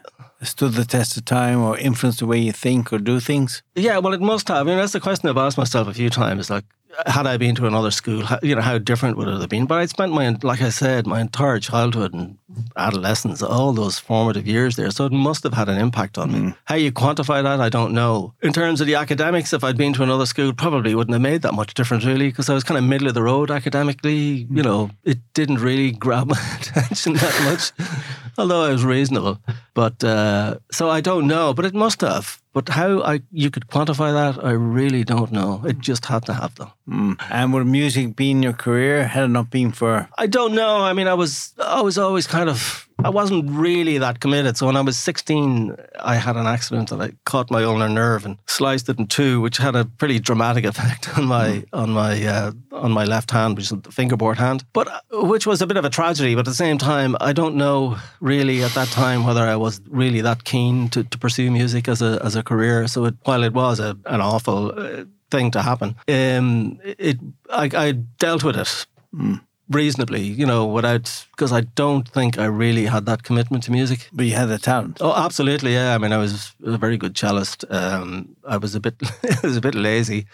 stood 0.46 0.74
the 0.74 0.86
test 0.86 1.18
of 1.18 1.26
time 1.26 1.60
or 1.60 1.78
influenced 1.78 2.20
the 2.20 2.26
way 2.26 2.40
you 2.40 2.52
think 2.52 2.92
or 2.92 2.98
do 2.98 3.20
things? 3.20 3.64
Yeah, 3.76 3.98
well, 4.00 4.14
it 4.14 4.22
must 4.22 4.48
have. 4.48 4.58
I 4.58 4.64
mean, 4.64 4.78
that's 4.78 4.94
the 4.94 5.00
question 5.00 5.30
I've 5.30 5.38
asked 5.38 5.58
myself 5.58 5.88
a 5.88 5.94
few 5.94 6.10
times. 6.10 6.50
Like, 6.50 6.66
had 7.08 7.28
I 7.28 7.38
been 7.38 7.56
to 7.56 7.68
another 7.68 7.92
school, 7.92 8.24
you 8.42 8.56
know, 8.56 8.62
how 8.62 8.78
different 8.78 9.18
would 9.18 9.28
it 9.28 9.40
have 9.40 9.50
been? 9.50 9.66
But 9.66 9.80
I 9.80 9.86
spent 9.86 10.12
my, 10.12 10.36
like 10.44 10.62
I 10.62 10.70
said, 10.70 11.08
my 11.08 11.22
entire 11.22 11.60
childhood 11.60 12.14
and 12.14 12.38
adolescence, 12.76 13.42
all 13.42 13.74
those 13.74 14.00
formative 14.00 14.48
years 14.48 14.76
there. 14.76 14.92
So 14.92 15.06
it 15.06 15.12
must 15.12 15.44
have 15.44 15.54
had 15.54 15.70
an 15.70 15.78
impact 15.78 16.18
on 16.18 16.32
mm. 16.32 16.44
me. 16.44 16.54
How 16.66 16.76
you 16.76 16.92
quantify 16.92 17.44
that, 17.44 17.60
I 17.60 17.70
don't 17.70 17.94
know. 17.94 18.34
In 18.42 18.54
terms 18.54 18.82
of 18.82 18.88
the 18.88 18.96
academics, 18.96 19.54
if 19.54 19.64
I'd 19.64 19.78
been 19.78 19.94
to 19.94 20.04
another 20.04 20.26
school, 20.26 20.54
probably 20.54 20.96
wouldn't 20.96 21.14
have 21.14 21.22
made 21.22 21.42
that 21.44 21.54
much 21.54 21.74
difference, 21.74 22.06
really, 22.06 22.28
because 22.28 22.50
I 22.50 22.54
was 22.54 22.64
kind 22.64 22.78
of 22.78 22.84
middle 22.84 23.08
of 23.08 23.14
the 23.14 23.24
road 23.24 23.52
academically. 23.52 24.48
You 24.50 24.64
know, 24.64 24.92
it 25.04 25.20
didn't 25.34 25.60
really 25.60 25.92
grab 26.06 26.28
my 26.28 26.40
attention 26.60 27.14
that 27.14 27.42
much, 27.44 27.90
although 28.38 28.64
I 28.64 28.72
was 28.72 28.84
reasonable. 28.84 29.40
But 29.74 30.04
uh, 30.04 30.58
so 30.72 30.90
I 30.90 31.02
don't 31.02 31.28
know, 31.28 31.54
but 31.54 31.66
it 31.66 31.74
must 31.74 32.02
have. 32.02 32.42
But 32.54 32.70
how 32.70 33.02
I 33.02 33.22
you 33.32 33.50
could 33.50 33.68
quantify 33.68 34.12
that, 34.12 34.44
I 34.44 34.52
really 34.52 35.04
don't 35.04 35.32
know. 35.32 35.64
It 35.66 35.80
just 35.80 36.06
had 36.06 36.26
to 36.26 36.34
have 36.34 36.56
them. 36.56 36.70
Mm. 36.90 37.22
And 37.30 37.54
would 37.54 37.68
music 37.68 38.16
be 38.16 38.32
in 38.32 38.44
your 38.44 38.54
career 38.54 39.08
had 39.08 39.24
it 39.24 39.28
not 39.30 39.50
been 39.50 39.72
for? 39.72 40.10
I 40.18 40.28
don't 40.28 40.54
know. 40.54 40.78
I 40.78 40.94
mean, 40.94 41.08
I 41.08 41.14
was 41.14 41.54
I 41.60 41.82
was 41.82 41.98
always 41.98 42.28
kind 42.28 42.50
of 42.50 42.88
I 43.04 43.10
wasn't 43.10 43.50
really 43.50 43.98
that 43.98 44.20
committed. 44.20 44.58
So 44.58 44.66
when 44.66 44.78
I 44.78 44.82
was 44.82 44.98
16, 44.98 45.76
I 46.00 46.16
had 46.16 46.36
an 46.38 46.46
accident 46.46 46.92
and 46.92 47.02
I 47.02 47.14
caught 47.26 47.50
my 47.50 47.64
ulnar 47.64 47.90
nerve 47.90 48.26
and 48.26 48.38
sliced 48.48 48.90
it 48.90 49.00
in 49.00 49.08
two, 49.08 49.42
which 49.42 49.58
had 49.58 49.76
a 49.76 49.86
pretty 49.86 50.20
dramatic 50.20 50.66
effect 50.66 51.10
on 51.18 51.26
my 51.26 51.48
mm. 51.48 51.66
on 51.74 51.92
my 51.92 52.24
uh, 52.26 52.52
on 52.72 52.92
my 52.92 53.06
left 53.06 53.32
hand, 53.32 53.58
which 53.58 53.72
is 53.72 53.82
the 53.82 53.92
fingerboard 53.92 54.38
hand. 54.38 54.64
But 54.74 54.88
uh, 54.88 55.00
which 55.12 55.46
was 55.46 55.62
a 55.62 55.68
bit 55.68 55.78
of 55.78 55.86
a 55.86 55.90
tragedy. 55.90 56.36
But 56.36 56.42
at 56.42 56.52
the 56.52 56.56
same 56.56 56.78
time, 56.78 57.16
I 57.22 57.34
don't 57.34 57.56
know 57.56 57.98
really 58.20 58.64
at 58.64 58.74
that 58.74 58.90
time 58.90 59.26
whether 59.26 59.44
I 59.44 59.56
was 59.56 59.82
really 59.88 60.22
that 60.22 60.44
keen 60.44 60.90
to, 60.90 61.04
to 61.04 61.18
pursue 61.18 61.52
music 61.52 61.88
as 61.88 62.02
a 62.02 62.20
as 62.24 62.36
a 62.36 62.44
career. 62.44 62.88
So 62.88 63.06
it, 63.06 63.16
while 63.24 63.44
it 63.44 63.54
was 63.54 63.80
a, 63.80 63.98
an 64.06 64.22
awful 64.22 64.72
uh, 64.78 65.06
thing 65.32 65.52
to 65.52 65.62
happen, 65.62 65.96
um, 66.08 66.80
it 66.84 67.18
I, 67.50 67.70
I 67.74 67.92
dealt 67.92 68.44
with 68.44 68.58
it. 68.58 68.86
Mm 69.16 69.42
reasonably, 69.72 70.22
you 70.22 70.46
know, 70.46 70.66
without 70.66 71.26
because 71.32 71.52
I 71.52 71.62
don't 71.62 72.08
think 72.08 72.38
I 72.38 72.46
really 72.46 72.86
had 72.86 73.06
that 73.06 73.24
commitment 73.24 73.64
to 73.64 73.72
music. 73.72 74.10
But 74.14 74.26
you 74.26 74.36
had 74.36 74.50
the 74.50 74.58
talent. 74.58 74.98
Oh, 75.02 75.14
absolutely, 75.14 75.74
yeah. 75.74 75.96
I 75.96 75.98
mean, 75.98 76.12
I 76.12 76.18
was 76.18 76.54
a 76.64 76.78
very 76.78 76.98
good 76.98 77.16
cellist. 77.16 77.66
Um, 77.70 78.36
I 78.46 78.58
was 78.58 78.76
a 78.76 78.80
bit, 78.80 78.96
I 79.24 79.40
was 79.44 79.58
a 79.58 79.62
bit 79.62 79.76
lazy, 79.76 80.28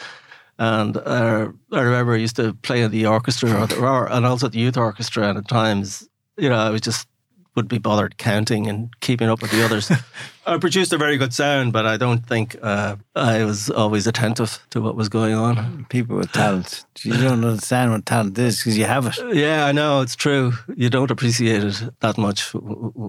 and 0.58 0.98
uh, 0.98 1.50
I 1.72 1.80
remember 1.80 2.14
I 2.14 2.18
used 2.18 2.36
to 2.38 2.54
play 2.54 2.82
in 2.82 2.92
the 2.92 3.06
orchestra 3.06 3.62
or, 3.62 3.68
the, 3.68 3.80
or, 3.80 4.12
and 4.12 4.26
also 4.26 4.48
the 4.48 4.60
youth 4.60 4.78
orchestra, 4.78 5.30
and 5.30 5.38
at 5.38 5.48
times, 5.48 6.08
you 6.38 6.50
know, 6.50 6.58
I 6.58 6.70
was 6.70 6.82
just 6.82 7.08
would 7.58 7.68
be 7.68 7.80
bothered 7.80 8.18
counting 8.18 8.68
and 8.68 8.90
keeping 9.02 9.28
up 9.28 9.42
with 9.42 9.52
the 9.52 9.66
others. 9.66 9.92
I 10.46 10.58
produced 10.58 10.94
a 10.94 10.98
very 10.98 11.18
good 11.18 11.34
sound, 11.34 11.74
but 11.74 11.86
I 11.86 11.98
don't 11.98 12.26
think 12.26 12.56
uh, 12.62 12.96
I 13.16 13.44
was 13.44 13.70
always 13.70 14.08
attentive 14.08 14.66
to 14.70 14.80
what 14.80 14.96
was 14.96 15.10
going 15.10 15.34
on. 15.34 15.86
People 15.90 16.16
with 16.16 16.32
talent, 16.32 16.86
you 17.04 17.14
don't 17.14 17.44
understand 17.44 17.92
what 17.92 18.06
talent 18.06 18.38
is 18.38 18.60
because 18.60 18.78
you 18.78 18.86
have 18.86 19.08
it. 19.08 19.36
Yeah, 19.36 19.66
I 19.66 19.74
know 19.74 20.00
it's 20.02 20.16
true. 20.16 20.54
You 20.76 20.90
don't 20.90 21.12
appreciate 21.12 21.64
it 21.64 21.82
that 22.00 22.18
much. 22.18 22.56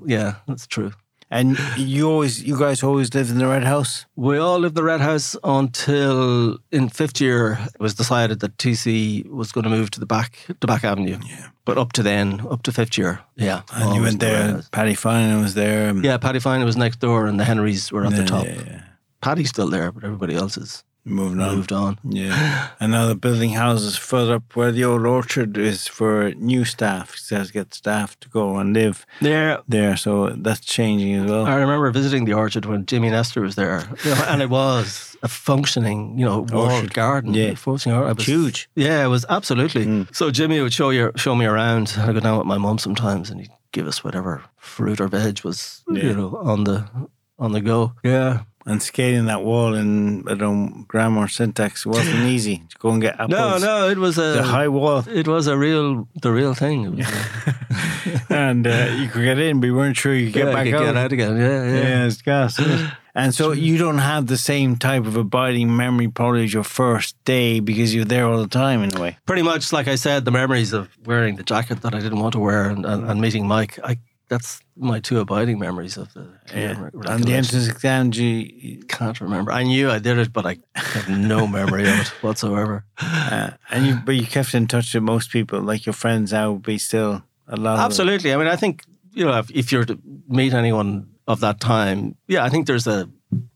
Yeah, 0.07 0.37
that's 0.49 0.67
true. 0.67 0.93
And 1.31 1.59
you 1.77 2.11
always, 2.11 2.43
you 2.43 2.59
guys 2.59 2.83
always 2.83 3.13
lived 3.13 3.31
in 3.31 3.39
the 3.39 3.47
Red 3.47 3.65
House. 3.65 4.07
We 4.17 4.39
all 4.39 4.59
lived 4.59 4.73
in 4.73 4.83
the 4.83 4.83
Red 4.83 5.01
House 5.01 5.37
until 5.45 6.59
in 6.73 6.89
fifth 6.89 7.21
year 7.21 7.59
it 7.75 7.81
was 7.81 7.95
decided 7.95 8.41
that 8.41 8.57
TC 8.57 9.29
was 9.29 9.53
going 9.53 9.65
to 9.65 9.71
move 9.71 9.91
to 9.91 10.01
the 10.01 10.07
back, 10.07 10.39
to 10.61 10.67
back 10.67 10.85
Avenue. 10.85 11.19
Yeah. 11.27 11.49
But 11.67 11.77
up 11.77 11.93
to 11.95 12.03
then, 12.03 12.47
up 12.49 12.63
to 12.63 12.73
fifth 12.73 12.97
year, 12.97 13.21
yeah. 13.37 13.61
And 13.75 13.95
you 13.95 14.01
went 14.01 14.21
there. 14.21 14.53
The 14.53 14.69
Paddy 14.73 14.95
Finan 14.95 15.43
was 15.43 15.53
there. 15.53 15.95
Yeah, 15.95 16.17
Paddy 16.17 16.39
Finan 16.39 16.65
was 16.65 16.79
next 16.79 16.99
door, 16.99 17.27
and 17.27 17.39
the 17.39 17.45
Henrys 17.45 17.93
were 17.93 18.07
at 18.07 18.13
yeah, 18.13 18.21
the 18.21 18.25
top. 18.25 18.47
Yeah, 18.47 18.63
yeah. 18.67 18.83
Paddy's 19.21 19.51
still 19.51 19.69
there, 19.69 19.93
but 19.93 20.03
everybody 20.03 20.35
else 20.35 20.57
is 20.57 20.83
Moving 21.09 21.41
on. 21.41 21.57
Moved 21.57 21.73
on. 21.73 21.99
Yeah. 22.05 22.71
and 22.81 22.93
now 22.93 23.07
they're 23.07 23.15
building 23.15 23.51
houses 23.51 23.97
further 23.97 24.35
up 24.35 24.55
where 24.55 24.71
the 24.71 24.85
old 24.85 25.07
orchard 25.07 25.57
is 25.57 25.87
for 25.87 26.33
new 26.35 26.65
staff. 26.65 27.15
It 27.15 27.21
says 27.21 27.51
get 27.51 27.75
staff 27.75 28.19
to 28.21 28.29
go 28.29 28.57
and 28.59 28.75
live 28.75 29.07
there. 29.21 29.61
There. 29.67 29.97
So 29.97 30.31
that's 30.31 30.61
changing 30.61 31.15
as 31.15 31.31
well. 31.31 31.47
I 31.47 31.55
remember 31.57 31.91
visiting 31.91 32.25
the 32.25 32.35
orchard 32.35 32.67
when 32.67 32.87
Jimmy 32.87 33.11
Nestor 33.11 33.41
was 33.41 33.55
there. 33.55 33.89
You 34.05 34.15
know, 34.15 34.25
and 34.29 34.43
it 34.43 34.51
was 34.51 35.17
a 35.23 35.29
functioning, 35.29 36.19
you 36.19 36.25
know, 36.25 36.47
walled 36.51 36.93
garden. 36.93 37.35
Yeah. 37.35 37.55
Functioning, 37.55 37.99
it 37.99 38.17
was 38.17 38.27
huge. 38.27 38.69
Yeah, 38.75 39.05
it 39.05 39.09
was 39.09 39.25
absolutely. 39.29 39.87
Mm. 39.87 40.15
So 40.15 40.31
Jimmy 40.31 40.61
would 40.61 40.73
show 40.73 40.91
you 40.91 41.13
show 41.17 41.35
me 41.35 41.47
around. 41.47 41.95
I 41.99 42.13
go 42.13 42.21
down 42.21 42.39
with 42.39 42.47
my 42.47 42.59
mum 42.59 42.79
sometimes 42.79 43.31
and 43.31 43.41
he'd 43.41 43.51
give 43.73 43.87
us 43.87 44.05
whatever 44.05 44.43
fruit 44.57 45.01
or 45.01 45.09
veg 45.09 45.45
was, 45.45 45.83
yeah. 45.91 46.05
you 46.05 46.15
know, 46.15 46.37
on 46.37 46.65
the 46.65 46.89
on 47.39 47.53
the 47.53 47.61
go. 47.61 47.95
Yeah 48.03 48.43
and 48.67 48.83
skating 48.83 49.27
that 49.27 49.43
wall 49.43 49.75
in 49.75 50.29
I 50.29 50.35
don't 50.35 50.87
grammar 50.87 51.29
syntax 51.29 51.87
wasn't 51.87 52.25
easy 52.35 52.63
to 52.69 52.79
go 52.79 52.91
and 52.91 53.01
get 53.01 53.15
apples. 53.15 53.31
No, 53.31 53.59
no, 53.59 53.89
it 53.89 53.99
was 53.99 54.19
a 54.19 54.43
high 54.43 54.69
wall. 54.69 55.05
It 55.09 55.27
was 55.27 55.47
a 55.47 55.57
real, 55.57 56.09
the 56.21 56.33
real 56.33 56.55
thing. 56.55 57.05
and 58.29 58.67
uh, 58.67 58.95
you 58.99 59.09
could 59.09 59.25
get 59.25 59.39
in, 59.39 59.61
but 59.61 59.67
you 59.67 59.75
weren't 59.75 59.97
sure 59.97 60.15
you 60.15 60.27
could 60.27 60.37
yeah, 60.37 60.45
get 60.47 60.55
back 60.55 60.67
out. 60.75 60.85
Get 60.85 60.97
out 60.97 61.13
again. 61.13 61.37
Yeah, 61.37 61.65
yeah. 61.65 61.83
Yeah, 61.83 62.07
it's 62.07 62.23
gas. 62.23 62.61
and 63.15 63.35
so 63.35 63.53
you 63.53 63.79
don't 63.79 63.99
have 63.99 64.27
the 64.27 64.37
same 64.37 64.77
type 64.77 65.07
of 65.07 65.17
abiding 65.17 65.77
memory 65.77 66.09
probably 66.09 66.45
as 66.45 66.53
your 66.53 66.65
first 66.65 67.23
day 67.25 67.61
because 67.61 67.95
you're 67.95 68.05
there 68.05 68.27
all 68.27 68.41
the 68.41 68.49
time 68.49 68.83
in 68.83 68.97
a 68.97 69.01
way. 69.01 69.19
Pretty 69.27 69.43
much, 69.43 69.73
like 69.73 69.89
I 69.89 69.97
said, 69.97 70.25
the 70.25 70.31
memories 70.31 70.73
of 70.73 70.89
wearing 71.05 71.37
the 71.37 71.43
jacket 71.43 71.83
that 71.83 71.95
I 71.95 72.01
didn't 72.01 72.21
want 72.21 72.33
to 72.33 72.39
wear 72.39 72.69
and, 72.69 72.85
and, 72.85 73.09
and 73.09 73.21
meeting 73.21 73.47
Mike. 73.47 73.79
I 73.83 73.99
that's 74.29 74.61
my 74.77 75.01
two 75.01 75.19
abiding 75.21 75.59
memories 75.59 75.97
of 75.97 76.13
the 76.15 76.29
yeah. 76.55 76.91
And 77.07 77.25
the 77.25 77.35
entrance 77.35 77.69
exam, 77.69 78.13
you 78.13 78.83
can't 78.89 79.21
remember. 79.21 79.53
I 79.53 79.63
knew 79.63 79.91
I 79.91 79.99
did 79.99 80.19
it, 80.19 80.33
but 80.33 80.47
I 80.47 80.59
have 80.75 81.09
no 81.09 81.47
memory 81.59 81.83
of 81.83 82.01
it 82.01 82.09
whatsoever. 82.23 82.85
Uh, 83.01 83.51
and 83.71 83.87
you, 83.87 83.99
but 84.05 84.17
you 84.17 84.27
kept 84.27 84.55
in 84.55 84.67
touch 84.67 84.95
with 84.95 85.03
most 85.03 85.31
people, 85.31 85.61
like 85.61 85.87
your 85.87 85.95
friends 85.95 86.33
I 86.33 86.47
would 86.47 86.63
be 86.63 86.79
still 86.79 87.23
a 87.47 87.57
lot. 87.57 87.79
Absolutely. 87.79 88.33
I 88.33 88.37
mean, 88.37 88.49
I 88.49 88.57
think 88.57 88.85
you 89.13 89.25
know 89.25 89.39
if, 89.39 89.51
if 89.51 89.73
you're 89.73 89.85
to 89.85 89.99
meet 90.29 90.53
anyone 90.53 91.09
of 91.27 91.41
that 91.41 91.61
time, 91.61 92.17
yeah, 92.27 92.45
I 92.45 92.51
think 92.51 92.67
there's 92.67 92.87
a. 92.87 93.09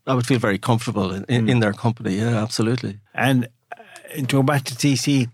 I 0.07 0.15
would 0.15 0.27
feel 0.27 0.39
very 0.39 0.59
comfortable 0.59 1.13
in, 1.13 1.25
in, 1.29 1.49
in 1.49 1.61
their 1.61 1.73
company. 1.73 2.17
Yeah, 2.17 2.43
absolutely. 2.43 2.99
And 3.15 3.49
uh, 3.75 4.17
to 4.17 4.23
go 4.23 4.43
back 4.43 4.65
to 4.65 4.75
TC, 4.75 5.31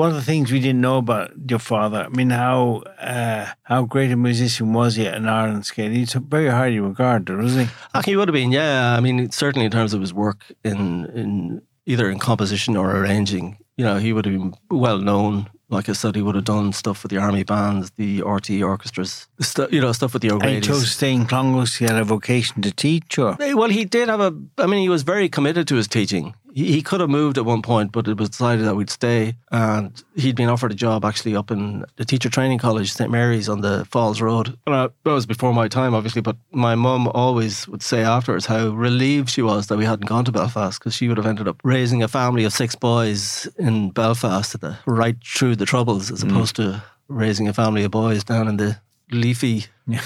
one 0.00 0.10
of 0.12 0.16
the 0.20 0.22
things 0.30 0.50
we 0.50 0.60
didn't 0.66 0.80
know 0.88 0.98
about 0.98 1.30
your 1.52 1.58
father, 1.72 2.00
I 2.08 2.08
mean, 2.18 2.30
how 2.30 2.82
uh, 3.14 3.44
how 3.72 3.80
great 3.94 4.10
a 4.10 4.16
musician 4.16 4.72
was 4.80 4.96
he 4.96 5.04
in 5.06 5.26
Ireland 5.28 5.64
scale? 5.66 5.90
He's 5.98 6.14
very 6.14 6.48
highly 6.48 6.80
regarded, 6.80 7.36
was 7.36 7.54
he? 7.60 7.66
Actually, 7.94 8.12
he 8.12 8.16
would 8.16 8.28
have 8.28 8.38
been, 8.42 8.52
yeah. 8.52 8.96
I 8.96 9.00
mean, 9.00 9.30
certainly 9.30 9.66
in 9.66 9.72
terms 9.78 9.92
of 9.94 10.00
his 10.00 10.12
work 10.24 10.40
in 10.70 10.80
in 11.20 11.62
either 11.92 12.06
in 12.12 12.18
composition 12.18 12.76
or 12.76 12.86
arranging, 12.98 13.46
you 13.78 13.84
know, 13.84 13.96
he 14.04 14.12
would 14.12 14.24
have 14.26 14.34
been 14.38 14.54
well 14.70 14.98
known 15.10 15.34
like 15.70 15.88
I 15.88 15.92
said, 15.92 16.16
he 16.16 16.22
would 16.22 16.34
have 16.34 16.44
done 16.44 16.72
stuff 16.72 17.02
with 17.04 17.10
the 17.10 17.18
army 17.18 17.44
bands, 17.44 17.92
the 17.92 18.20
RTÉ 18.20 18.62
orchestras, 18.62 19.28
stu- 19.40 19.68
you 19.70 19.80
know, 19.80 19.92
stuff 19.92 20.12
with 20.12 20.22
the 20.22 20.28
And 20.30 20.42
he 20.42 20.48
O'Reillys. 20.56 20.64
chose 20.64 20.82
to 20.82 20.88
stay 20.88 21.12
in 21.12 21.26
Clongowes. 21.26 21.78
He 21.78 21.84
had 21.84 21.94
a 21.94 22.04
vocation 22.04 22.60
to 22.62 22.72
teach, 22.72 23.18
or 23.18 23.36
Well, 23.38 23.70
he 23.70 23.84
did 23.84 24.08
have 24.08 24.20
a. 24.20 24.34
I 24.58 24.66
mean, 24.66 24.80
he 24.82 24.88
was 24.88 25.02
very 25.04 25.28
committed 25.28 25.68
to 25.68 25.76
his 25.76 25.86
teaching. 25.86 26.34
He, 26.52 26.72
he 26.72 26.82
could 26.82 27.00
have 27.00 27.10
moved 27.10 27.38
at 27.38 27.44
one 27.44 27.62
point, 27.62 27.92
but 27.92 28.08
it 28.08 28.18
was 28.18 28.30
decided 28.30 28.64
that 28.66 28.76
we'd 28.76 28.90
stay. 28.90 29.34
And 29.50 30.02
he'd 30.16 30.36
been 30.36 30.48
offered 30.48 30.72
a 30.72 30.74
job 30.74 31.04
actually 31.04 31.36
up 31.36 31.50
in 31.50 31.84
the 31.96 32.04
teacher 32.04 32.28
training 32.28 32.58
college, 32.58 32.92
St 32.92 33.10
Mary's 33.10 33.48
on 33.48 33.60
the 33.60 33.84
Falls 33.86 34.20
Road. 34.20 34.56
And 34.66 34.74
I, 34.74 34.88
that 35.04 35.12
was 35.12 35.26
before 35.26 35.54
my 35.54 35.68
time, 35.68 35.94
obviously. 35.94 36.22
But 36.22 36.36
my 36.52 36.74
mum 36.74 37.08
always 37.08 37.66
would 37.68 37.82
say 37.82 38.02
afterwards 38.02 38.46
how 38.46 38.68
relieved 38.68 39.30
she 39.30 39.42
was 39.42 39.68
that 39.68 39.78
we 39.78 39.84
hadn't 39.84 40.08
gone 40.08 40.24
to 40.24 40.32
Belfast 40.32 40.78
because 40.78 40.94
she 40.94 41.08
would 41.08 41.16
have 41.16 41.26
ended 41.26 41.48
up 41.48 41.60
raising 41.64 42.02
a 42.02 42.08
family 42.08 42.44
of 42.44 42.52
six 42.52 42.74
boys 42.74 43.48
in 43.58 43.90
Belfast 43.90 44.54
at 44.54 44.60
the, 44.60 44.76
right 44.86 45.16
through 45.24 45.56
the 45.56 45.66
troubles, 45.66 46.10
as 46.10 46.22
opposed 46.22 46.56
to 46.56 46.82
raising 47.08 47.48
a 47.48 47.52
family 47.52 47.84
of 47.84 47.90
boys 47.90 48.24
down 48.24 48.48
in 48.48 48.56
the 48.56 48.78
leafy. 49.10 49.66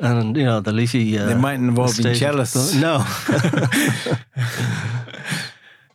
And 0.00 0.36
you 0.36 0.44
know 0.44 0.58
the 0.58 0.72
leafy. 0.72 1.16
Uh, 1.16 1.26
They 1.26 1.36
mightn't 1.36 1.70
have 1.70 1.78
all 1.78 2.02
been 2.02 2.14
jealous. 2.14 2.74
No, 2.74 2.98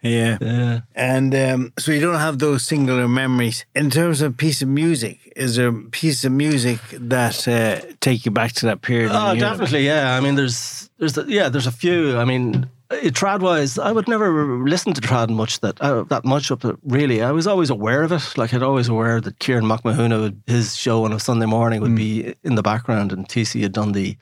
yeah. 0.01 0.38
yeah. 0.41 0.79
And 0.96 1.34
um, 1.36 1.74
so 1.77 1.91
you 1.91 2.01
don't 2.01 2.15
have 2.20 2.39
those 2.39 2.63
singular 2.65 3.08
memories. 3.08 3.65
In 3.75 3.89
terms 3.89 4.22
of 4.22 4.38
piece 4.38 4.62
of 4.62 4.68
music, 4.70 5.32
is 5.36 5.56
there 5.56 5.68
a 5.70 5.74
piece 5.74 6.24
of 6.24 6.32
music 6.32 6.79
that 6.94 7.48
uh, 7.48 7.82
take 8.00 8.25
you 8.25 8.32
back 8.32 8.53
to 8.53 8.65
that 8.68 8.82
period? 8.82 9.12
Oh, 9.13 9.36
definitely, 9.36 9.86
yeah. 9.86 10.15
I 10.15 10.20
mean, 10.22 10.36
there's, 10.36 10.89
there's, 10.98 11.18
a, 11.18 11.25
yeah, 11.27 11.50
there's 11.50 11.68
a 11.68 11.72
few. 11.72 12.18
I 12.18 12.25
mean, 12.25 12.70
uh, 12.91 12.96
trad 13.12 13.41
wise, 13.41 13.77
I 13.77 13.91
would 13.91 14.08
never 14.08 14.58
listen 14.63 14.94
to 14.94 15.01
trad 15.01 15.29
much 15.29 15.60
that 15.60 15.79
uh, 15.82 16.03
that 16.06 16.25
much 16.25 16.50
up. 16.51 16.62
to- 16.62 16.79
Really, 16.84 17.22
I 17.22 17.32
was 17.32 17.46
always 17.46 17.70
aware 17.70 18.03
of 18.03 18.12
it. 18.12 18.38
Like 18.38 18.53
I'd 18.53 18.63
always 18.63 18.88
aware 18.89 19.22
that 19.22 19.38
Ciarán 19.39 19.68
Mac 19.68 19.84
Mathúna, 19.84 20.20
would 20.22 20.41
his 20.48 20.75
show 20.75 21.06
on 21.06 21.13
a 21.13 21.20
Sunday 21.20 21.46
morning 21.46 21.82
would 21.82 21.96
be 21.96 22.34
in 22.44 22.56
the 22.56 22.63
background, 22.63 23.12
and 23.12 23.27
TC 23.27 23.62
had 23.62 23.74
done 23.74 23.91
the 23.91 24.18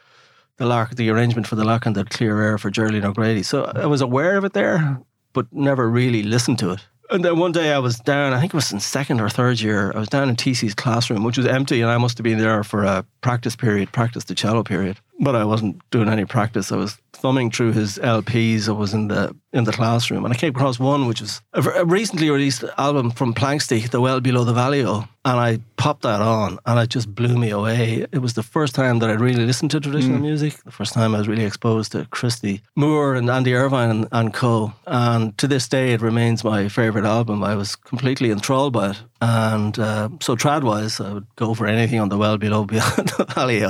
the 0.57 0.65
lark, 0.65 0.96
the 0.96 1.10
arrangement 1.10 1.48
for 1.48 1.55
the 1.55 1.63
lark 1.63 1.86
and 1.86 1.96
the 1.96 2.03
clear 2.03 2.41
air 2.41 2.57
for 2.57 2.69
Geraldine 2.72 3.05
O'Grady. 3.05 3.43
So 3.43 3.65
I 3.75 3.86
was 3.86 4.01
aware 4.01 4.38
of 4.38 4.43
it 4.43 4.53
there, 4.53 5.00
but 5.34 5.51
never 5.51 5.89
really 5.89 6.24
listened 6.24 6.60
to 6.60 6.72
it. 6.72 6.86
And 7.10 7.24
then 7.24 7.39
one 7.39 7.53
day 7.53 7.72
I 7.72 7.79
was 7.79 8.00
down, 8.00 8.34
I 8.34 8.39
think 8.39 8.53
it 8.53 8.57
was 8.57 8.74
in 8.74 8.81
second 8.81 9.22
or 9.22 9.29
third 9.29 9.62
year, 9.62 9.93
I 9.96 10.00
was 10.00 10.10
down 10.10 10.27
in 10.27 10.36
TC's 10.36 10.75
classroom, 10.75 11.24
which 11.24 11.38
was 11.38 11.48
empty, 11.48 11.79
and 11.81 11.89
I 11.89 11.98
must 11.98 12.17
have 12.17 12.24
been 12.25 12.38
there 12.38 12.63
for 12.65 12.84
a 12.84 13.05
practice 13.22 13.55
period, 13.55 13.93
practice 13.93 14.25
the 14.25 14.36
cello 14.36 14.62
period. 14.62 15.00
But 15.19 15.36
I 15.36 15.46
wasn't 15.46 15.81
doing 15.89 16.10
any 16.10 16.25
practice. 16.25 16.72
I 16.72 16.75
was 16.75 16.98
thumbing 17.17 17.51
through 17.51 17.74
his 17.74 17.97
LPs. 17.97 18.69
I 18.69 18.71
was 18.71 18.93
in 18.93 19.07
the 19.07 19.36
in 19.53 19.63
the 19.63 19.71
classroom, 19.71 20.24
and 20.25 20.33
I 20.33 20.38
came 20.38 20.55
across 20.55 20.79
one 20.79 21.07
which 21.07 21.21
was 21.21 21.41
a, 21.53 21.86
recently 21.86 22.29
released 22.29 22.63
album 22.77 23.12
from 23.12 23.33
Planxty, 23.33 23.89
The 23.89 24.00
Well 24.00 24.19
Below 24.19 24.43
the 24.43 24.53
Valley-O, 24.53 25.07
and 25.25 25.39
I 25.39 25.59
popped 25.77 26.03
that 26.03 26.21
on, 26.21 26.59
and 26.65 26.79
it 26.79 26.89
just 26.89 27.13
blew 27.13 27.38
me 27.38 27.50
away. 27.50 28.05
It 28.12 28.19
was 28.19 28.33
the 28.33 28.43
first 28.43 28.75
time 28.75 29.00
that 29.00 29.09
I 29.09 29.13
really 29.13 29.45
listened 29.45 29.71
to 29.71 29.79
traditional 29.79 30.19
mm. 30.19 30.21
music. 30.21 30.63
The 30.63 30.71
first 30.71 30.93
time 30.93 31.15
I 31.15 31.17
was 31.17 31.27
really 31.27 31.45
exposed 31.45 31.91
to 31.93 32.05
Christy 32.12 32.62
Moore 32.75 33.15
and 33.15 33.29
Andy 33.29 33.53
Irvine 33.53 33.89
and, 33.89 34.07
and 34.12 34.33
co. 34.33 34.74
And 34.86 35.38
to 35.38 35.47
this 35.47 35.67
day, 35.67 35.93
it 35.93 36.01
remains 36.01 36.43
my 36.43 36.69
favorite 36.69 37.05
album. 37.05 37.43
I 37.43 37.55
was 37.55 37.75
completely 37.75 38.31
enthralled 38.31 38.74
by 38.74 38.91
it. 38.91 39.01
And 39.19 39.77
uh, 39.79 40.09
so, 40.21 40.36
trad 40.36 40.63
wise, 40.63 41.00
I 41.00 41.13
would 41.13 41.27
go 41.36 41.53
for 41.53 41.65
anything 41.65 42.00
on 42.00 42.09
the 42.09 42.17
well 42.17 42.38
below 42.38 42.65
beyond 42.74 43.09
the 43.17 43.25
valley. 43.25 43.63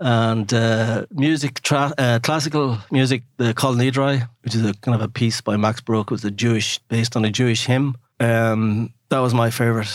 And 0.00 0.52
uh, 0.54 1.06
music, 1.10 1.60
tra- 1.62 1.94
uh, 1.98 2.18
classical 2.22 2.78
music, 2.90 3.22
the 3.36 3.52
Kol 3.54 3.74
Nidrei, 3.74 4.28
which 4.42 4.54
is 4.54 4.64
a 4.64 4.72
kind 4.74 4.94
of 4.94 5.02
a 5.02 5.08
piece 5.08 5.40
by 5.40 5.56
Max 5.56 5.80
it 5.80 6.10
was 6.10 6.24
a 6.24 6.30
Jewish, 6.30 6.78
based 6.88 7.16
on 7.16 7.24
a 7.24 7.30
Jewish 7.30 7.66
hymn. 7.66 7.96
Um, 8.20 8.92
that 9.08 9.18
was 9.18 9.34
my 9.34 9.50
favorite 9.50 9.92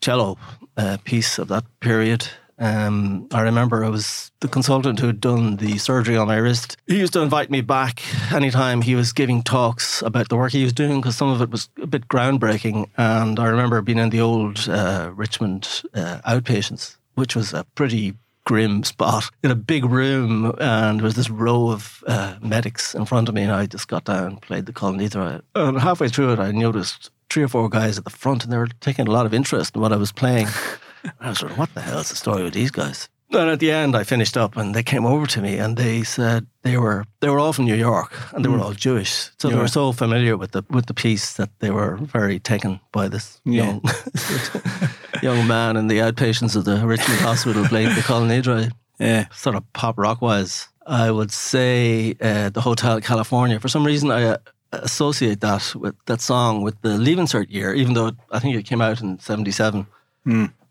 cello 0.00 0.38
uh, 0.76 0.96
piece 1.04 1.38
of 1.38 1.48
that 1.48 1.64
period. 1.80 2.26
Um, 2.62 3.26
I 3.32 3.40
remember 3.40 3.84
I 3.84 3.88
was 3.88 4.30
the 4.38 4.46
consultant 4.46 5.00
who 5.00 5.08
had 5.08 5.20
done 5.20 5.56
the 5.56 5.78
surgery 5.78 6.16
on 6.16 6.28
my 6.28 6.36
wrist. 6.36 6.76
He 6.86 6.96
used 6.96 7.12
to 7.14 7.20
invite 7.20 7.50
me 7.50 7.60
back 7.60 8.04
anytime 8.32 8.82
he 8.82 8.94
was 8.94 9.12
giving 9.12 9.42
talks 9.42 10.00
about 10.02 10.28
the 10.28 10.36
work 10.36 10.52
he 10.52 10.62
was 10.62 10.72
doing 10.72 11.00
because 11.00 11.16
some 11.16 11.28
of 11.28 11.42
it 11.42 11.50
was 11.50 11.68
a 11.82 11.88
bit 11.88 12.06
groundbreaking. 12.06 12.88
And 12.96 13.40
I 13.40 13.46
remember 13.46 13.82
being 13.82 13.98
in 13.98 14.10
the 14.10 14.20
old 14.20 14.68
uh, 14.68 15.10
Richmond 15.12 15.82
uh, 15.92 16.20
outpatients, 16.24 16.98
which 17.16 17.34
was 17.34 17.52
a 17.52 17.64
pretty 17.74 18.14
grim 18.44 18.84
spot 18.84 19.28
in 19.42 19.50
a 19.50 19.56
big 19.56 19.84
room, 19.84 20.54
and 20.60 21.00
there 21.00 21.04
was 21.04 21.16
this 21.16 21.30
row 21.30 21.70
of 21.70 22.04
uh, 22.06 22.36
medics 22.40 22.94
in 22.94 23.06
front 23.06 23.28
of 23.28 23.34
me, 23.34 23.42
and 23.42 23.50
I 23.50 23.66
just 23.66 23.88
got 23.88 24.04
down, 24.04 24.24
and 24.24 24.42
played 24.42 24.66
the 24.66 24.72
call. 24.72 24.90
And 24.90 25.80
halfway 25.80 26.08
through 26.08 26.34
it, 26.34 26.38
I 26.38 26.52
noticed 26.52 27.10
three 27.28 27.42
or 27.42 27.48
four 27.48 27.68
guys 27.68 27.98
at 27.98 28.04
the 28.04 28.10
front, 28.10 28.44
and 28.44 28.52
they 28.52 28.58
were 28.58 28.68
taking 28.80 29.08
a 29.08 29.10
lot 29.10 29.26
of 29.26 29.34
interest 29.34 29.74
in 29.74 29.80
what 29.80 29.92
I 29.92 29.96
was 29.96 30.12
playing. 30.12 30.46
I 31.20 31.28
was 31.28 31.38
sort 31.38 31.52
of, 31.52 31.58
what 31.58 31.74
the 31.74 31.80
hell 31.80 31.98
is 32.00 32.08
the 32.10 32.16
story 32.16 32.42
with 32.42 32.54
these 32.54 32.70
guys? 32.70 33.08
And 33.30 33.48
at 33.50 33.60
the 33.60 33.70
end, 33.72 33.96
I 33.96 34.04
finished 34.04 34.36
up, 34.36 34.56
and 34.58 34.74
they 34.74 34.82
came 34.82 35.06
over 35.06 35.26
to 35.26 35.40
me, 35.40 35.56
and 35.58 35.76
they 35.76 36.02
said 36.04 36.46
they 36.62 36.76
were 36.76 37.04
they 37.20 37.30
were 37.30 37.38
all 37.40 37.52
from 37.54 37.64
New 37.64 37.74
York, 37.78 38.12
and 38.34 38.44
they 38.44 38.50
were 38.50 38.60
all 38.60 38.74
Jewish, 38.74 39.30
so 39.38 39.48
they 39.48 39.56
were 39.56 39.68
so 39.68 39.92
familiar 39.92 40.36
with 40.36 40.50
the 40.50 40.62
with 40.68 40.84
the 40.86 40.92
piece 40.94 41.32
that 41.36 41.48
they 41.60 41.70
were 41.70 41.96
very 41.96 42.38
taken 42.38 42.78
by 42.92 43.08
this 43.08 43.40
Yeah. 43.44 43.64
young 43.64 43.80
young 45.22 45.46
man 45.46 45.76
in 45.76 45.86
the 45.88 45.98
outpatients 46.00 46.56
of 46.56 46.64
the 46.64 46.86
Richmond 46.86 47.20
Hospital 47.20 47.64
playing 47.64 47.94
the 47.94 48.02
Kol 48.02 48.22
Nidrei 48.22 48.70
Yeah. 48.98 49.26
sort 49.32 49.56
of 49.56 49.62
pop 49.72 49.96
rock 49.98 50.20
wise, 50.20 50.68
I 50.86 51.10
would 51.10 51.30
say 51.32 52.14
uh, 52.20 52.50
the 52.50 52.60
Hotel 52.60 53.00
California. 53.00 53.58
For 53.60 53.68
some 53.68 53.86
reason, 53.86 54.10
I 54.10 54.24
uh, 54.24 54.36
associate 54.72 55.40
that 55.40 55.74
with 55.74 55.94
that 56.06 56.20
song 56.20 56.62
with 56.64 56.74
the 56.82 56.98
Leaving 56.98 57.26
Cert 57.26 57.46
year, 57.50 57.72
even 57.74 57.94
though 57.94 58.12
I 58.30 58.38
think 58.40 58.56
it 58.56 58.66
came 58.68 58.82
out 58.82 59.00
in 59.00 59.18
'77. 59.20 59.86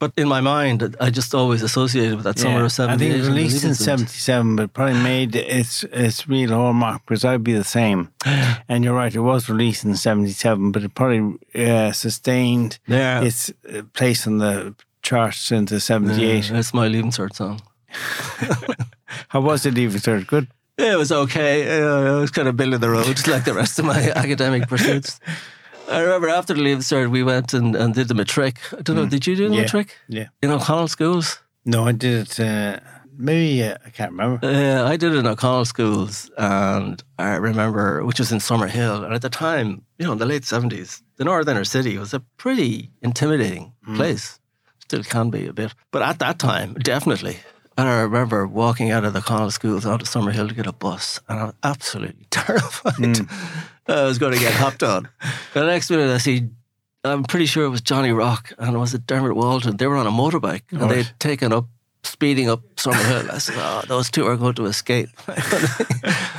But 0.02 0.14
in 0.18 0.28
my 0.28 0.42
mind, 0.42 0.96
I 1.00 1.12
just 1.12 1.36
always 1.36 1.62
associated 1.62 2.16
with 2.16 2.24
that 2.24 2.40
summer 2.40 2.60
Yeah. 2.62 2.66
of 2.66 2.80
I 2.90 2.98
think 2.98 3.14
it 3.14 3.22
the 3.22 3.30
released 3.30 3.64
in 3.64 3.76
'77, 3.76 4.56
but 4.56 4.74
probably 4.74 5.00
made 5.14 5.36
its 5.36 5.84
its 6.06 6.28
real 6.28 6.50
hallmark 6.50 7.02
because 7.06 7.24
I'd 7.24 7.44
be 7.44 7.54
the 7.54 7.64
same. 7.80 8.08
And 8.70 8.84
you're 8.84 8.96
right, 9.04 9.14
it 9.16 9.20
was 9.22 9.48
released 9.48 9.84
in 9.86 9.96
'77, 9.96 10.72
but 10.72 10.82
it 10.84 10.96
probably 10.96 11.38
uh, 11.54 11.92
sustained 11.92 12.80
Yeah. 12.88 13.22
its 13.28 13.52
uh, 13.70 13.84
place 13.94 14.26
on 14.30 14.40
the 14.40 14.74
charts 15.04 15.52
into 15.52 15.80
'78. 15.80 16.46
Yeah, 16.46 16.54
that's 16.56 16.74
my 16.74 16.88
Leaving 16.88 17.12
Cert 17.12 17.36
song. 17.36 17.62
How 19.30 19.42
was 19.42 19.66
it, 19.66 19.78
Eva? 19.78 20.00
Third? 20.00 20.26
Good. 20.28 20.48
It 20.78 20.98
was 20.98 21.12
okay. 21.12 21.80
Uh, 21.80 22.18
I 22.18 22.20
was 22.22 22.32
kind 22.32 22.48
of 22.48 22.56
middle 22.58 22.74
of 22.74 22.82
the 22.82 22.90
road, 22.90 23.06
just 23.06 23.28
like 23.28 23.44
the 23.46 23.54
rest 23.54 23.78
of 23.80 23.86
my 23.86 24.12
academic 24.16 24.68
pursuits. 24.68 25.20
I 25.92 26.00
remember 26.02 26.30
after 26.30 26.54
the 26.54 26.62
Leaving 26.62 26.82
Cert, 26.84 27.10
we 27.12 27.24
went 27.24 27.54
and, 27.54 27.76
and 27.76 27.94
did 27.94 28.08
the 28.08 28.14
matric. 28.14 28.58
I 28.78 28.82
don't 28.82 28.96
know, 28.96 29.06
did 29.06 29.28
you 29.28 29.36
do 29.36 29.50
the 29.50 29.56
Yeah. 29.56 29.62
matric? 29.62 29.98
Yeah. 30.08 30.28
In 30.42 30.50
O'Connell 30.52 30.88
schools? 30.88 31.40
No, 31.66 31.86
I 31.88 31.92
did 31.92 32.28
it. 32.28 32.40
Uh, 32.40 32.80
maybe 33.18 33.64
uh, 33.64 33.76
I 33.86 33.90
can't 33.92 34.12
remember. 34.12 34.40
Uh, 34.46 34.88
I 34.94 34.98
did 34.98 35.14
it 35.14 35.18
in 35.20 35.28
O'Connell 35.28 35.66
schools, 35.66 36.32
and 36.38 37.04
I 37.20 37.36
remember, 37.36 38.04
which 38.06 38.20
was 38.20 38.32
in 38.32 38.40
Summerhill. 38.40 39.04
And 39.04 39.14
at 39.14 39.22
the 39.22 39.30
time, 39.30 39.84
you 40.00 40.06
know, 40.06 40.14
in 40.14 40.18
the 40.18 40.26
late 40.26 40.44
70s, 40.44 41.02
the 41.18 41.26
Northern 41.26 41.56
Inner 41.56 41.66
City 41.66 41.98
was 41.98 42.14
a 42.14 42.22
pretty 42.38 42.90
intimidating 43.02 43.74
place. 43.96 44.40
Still 44.80 45.04
can 45.04 45.30
be 45.30 45.46
a 45.48 45.54
bit. 45.54 45.74
But 45.92 46.02
at 46.02 46.20
that 46.20 46.40
time, 46.40 46.74
definitely. 46.74 47.38
And 47.78 47.88
I 47.88 48.02
remember 48.02 48.46
walking 48.48 48.92
out 48.92 49.06
of 49.06 49.14
the 49.14 49.22
Connell 49.22 49.52
schools 49.52 49.86
onto 49.86 50.06
Summerhill 50.06 50.50
to 50.50 50.56
get 50.56 50.68
a 50.68 50.74
bus, 50.74 51.20
and 51.30 51.40
I 51.40 51.44
was 51.46 51.54
absolutely 51.64 52.26
terrified. 52.32 53.28
I 53.88 54.04
was 54.06 54.18
going 54.20 54.34
to 54.34 54.40
get 54.40 54.54
hopped 54.54 54.84
on. 54.84 55.08
The 55.54 55.66
next 55.66 55.90
minute, 55.90 56.10
I 56.14 56.18
see, 56.18 56.48
I'm 57.04 57.24
pretty 57.24 57.46
sure 57.46 57.66
it 57.66 57.70
was 57.70 57.82
Johnny 57.82 58.12
Rock, 58.14 58.54
and 58.58 58.74
it 58.76 58.80
was 58.80 58.94
it 58.94 59.06
Dermot 59.06 59.36
Walton. 59.36 59.76
They 59.78 59.86
were 59.88 59.98
on 59.98 60.08
a 60.08 60.12
motorbike, 60.12 60.62
and 60.72 60.82
Right. 60.82 60.90
they'd 60.96 61.12
taken 61.20 61.52
up, 61.52 61.66
speeding 62.04 62.50
up 62.50 62.62
Summerhill. 62.78 63.30
I 63.30 63.38
said, 63.40 63.56
oh, 63.58 63.82
those 63.88 64.10
two 64.10 64.26
are 64.28 64.38
going 64.38 64.54
to 64.56 64.66
escape. 64.66 65.10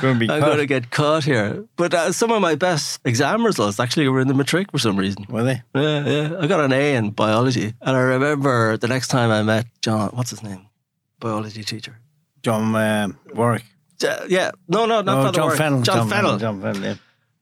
Going 0.01 0.19
to 0.27 0.33
I'm 0.33 0.41
going 0.41 0.57
to 0.57 0.65
get 0.65 0.89
caught 0.91 1.23
here. 1.23 1.63
But 1.77 1.93
uh, 1.93 2.11
some 2.11 2.31
of 2.31 2.41
my 2.41 2.55
best 2.55 2.99
exam 3.05 3.45
results 3.45 3.79
actually 3.79 4.07
were 4.09 4.19
in 4.19 4.27
the 4.27 4.33
matric 4.33 4.71
for 4.71 4.79
some 4.79 4.97
reason. 4.97 5.25
Were 5.29 5.43
they? 5.43 5.61
Yeah, 5.75 6.05
yeah. 6.05 6.37
I 6.39 6.47
got 6.47 6.59
an 6.59 6.73
A 6.73 6.95
in 6.95 7.11
biology. 7.11 7.73
And 7.81 7.95
I 7.95 7.99
remember 7.99 8.75
the 8.77 8.87
next 8.87 9.07
time 9.09 9.29
I 9.31 9.43
met 9.43 9.65
John, 9.81 10.09
what's 10.13 10.31
his 10.31 10.41
name? 10.43 10.67
Biology 11.19 11.63
teacher. 11.63 11.97
John 12.41 12.75
um, 12.75 13.17
Warwick. 13.33 13.63
Ja- 14.01 14.25
yeah. 14.27 14.51
No, 14.67 14.85
no, 14.85 15.01
not 15.01 15.33
John 15.33 15.43
Warwick. 15.43 15.57
Fennel. 15.59 15.81
John, 15.83 16.09
Fennel. 16.09 16.37
John 16.37 16.61
Fennel. 16.61 16.83
Yeah. 16.83 16.95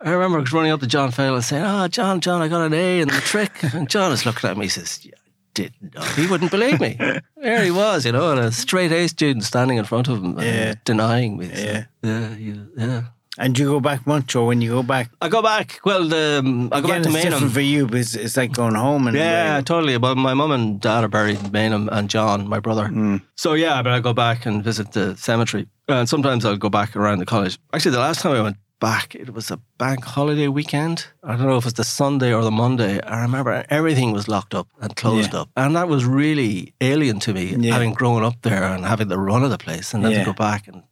I 0.03 0.12
remember 0.12 0.39
running 0.55 0.72
up 0.72 0.79
to 0.79 0.88
John 0.88 1.13
and 1.15 1.43
saying, 1.43 1.63
Oh, 1.63 1.88
John, 1.88 2.22
John, 2.22 2.41
I 2.41 2.48
got 2.48 2.65
an 2.65 2.74
A 2.74 3.01
in 3.01 3.08
the 3.08 3.13
trick. 3.22 3.51
And 3.74 3.89
John 3.89 4.12
is 4.12 4.25
looking 4.25 4.50
at 4.50 4.58
me 4.58 4.65
he 4.65 4.70
says, 4.70 5.05
yeah, 5.05 5.12
didn't 5.53 5.93
know. 5.93 6.01
He 6.01 6.27
wouldn't 6.27 6.51
believe 6.51 6.79
me. 6.79 6.98
there 7.38 7.63
he 7.63 7.72
was, 7.72 8.05
you 8.05 8.12
know, 8.12 8.31
and 8.31 8.39
a 8.39 8.51
straight 8.51 8.91
A 8.91 9.08
student 9.08 9.43
standing 9.46 9.77
in 9.77 9.86
front 9.86 10.08
of 10.08 10.24
him, 10.24 10.38
uh, 10.38 10.41
Yeah. 10.41 10.74
denying 10.86 11.38
me. 11.38 11.53
So, 11.53 11.62
Yeah. 11.62 11.84
yeah, 12.03 12.36
yeah. 12.77 13.01
And 13.38 13.58
you 13.58 13.65
go 13.65 13.79
back 13.79 14.05
much, 14.05 14.36
or 14.36 14.46
when 14.48 14.60
you 14.62 14.72
go 14.72 14.84
back, 14.84 15.10
I 15.22 15.29
go 15.29 15.41
back. 15.41 15.79
Well, 15.86 16.13
um, 16.13 16.67
I 16.74 16.81
go 16.81 16.88
again, 16.89 17.03
back 17.03 17.12
to 17.12 17.17
it's 17.17 17.25
different 17.29 17.53
for 17.53 17.62
you, 17.62 17.88
but 17.88 18.00
it's, 18.00 18.13
it's 18.13 18.36
like 18.36 18.51
going 18.51 18.75
home. 18.75 19.08
And 19.08 19.15
Yeah, 19.15 19.62
totally. 19.62 19.98
But 19.98 20.15
my 20.15 20.34
mum 20.34 20.51
and 20.51 20.81
dad 20.81 21.05
are 21.05 21.08
buried 21.08 21.39
in 21.41 21.51
Mainham, 21.51 21.88
and 21.91 22.10
John, 22.10 22.48
my 22.50 22.60
brother. 22.60 22.89
Mm. 22.89 23.22
So 23.36 23.53
yeah, 23.53 23.81
but 23.84 23.93
I 23.93 24.00
go 24.01 24.13
back 24.13 24.46
and 24.46 24.62
visit 24.63 24.91
the 24.91 25.15
cemetery, 25.15 25.67
and 25.88 26.10
sometimes 26.10 26.43
I'll 26.43 26.58
go 26.58 26.70
back 26.70 26.96
around 26.96 27.20
the 27.20 27.25
college. 27.25 27.58
Actually, 27.74 27.91
the 27.91 28.00
last 28.00 28.20
time 28.22 28.36
I 28.36 28.41
went 28.41 28.58
back, 28.81 29.15
it 29.15 29.33
was 29.33 29.50
a 29.51 29.57
bank 29.77 30.03
holiday 30.03 30.47
weekend. 30.50 31.05
I 31.23 31.38
don't 31.38 31.45
know 31.47 31.55
if 31.57 31.63
it 31.63 31.67
was 31.67 31.73
the 31.75 31.83
Sunday 31.85 32.33
or 32.33 32.43
the 32.43 32.51
Monday. 32.51 33.00
I 33.03 33.21
remember 33.21 33.63
everything 33.69 34.11
was 34.11 34.27
locked 34.27 34.53
up 34.53 34.67
and 34.81 34.93
closed 34.95 35.31
Yeah. 35.33 35.41
up, 35.41 35.50
and 35.55 35.75
that 35.75 35.88
was 35.88 36.03
really 36.03 36.73
alien 36.81 37.19
to 37.21 37.33
me, 37.33 37.55
Yeah. 37.57 37.73
having 37.73 37.93
grown 37.93 38.23
up 38.23 38.41
there 38.41 38.65
and 38.73 38.83
having 38.85 39.07
the 39.07 39.19
run 39.19 39.43
of 39.43 39.51
the 39.51 39.57
place, 39.57 39.93
and 39.93 40.03
then 40.03 40.11
Yeah. 40.11 40.19
to 40.25 40.25
go 40.25 40.33
back 40.33 40.67
and 40.67 40.83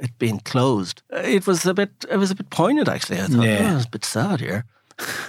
it 0.00 0.10
being 0.18 0.40
closed. 0.40 1.02
It 1.10 1.46
was 1.46 1.64
a 1.64 1.72
bit. 1.72 1.90
It 2.10 2.18
was 2.18 2.30
a 2.30 2.34
bit 2.34 2.50
poignant, 2.50 2.88
actually. 2.88 3.18
I 3.22 3.26
thought, 3.28 3.44
Yeah. 3.46 3.72
oh, 3.72 3.76
it's 3.76 3.86
a 3.86 3.90
bit 3.90 4.04
sad 4.04 4.40
here. 4.40 4.64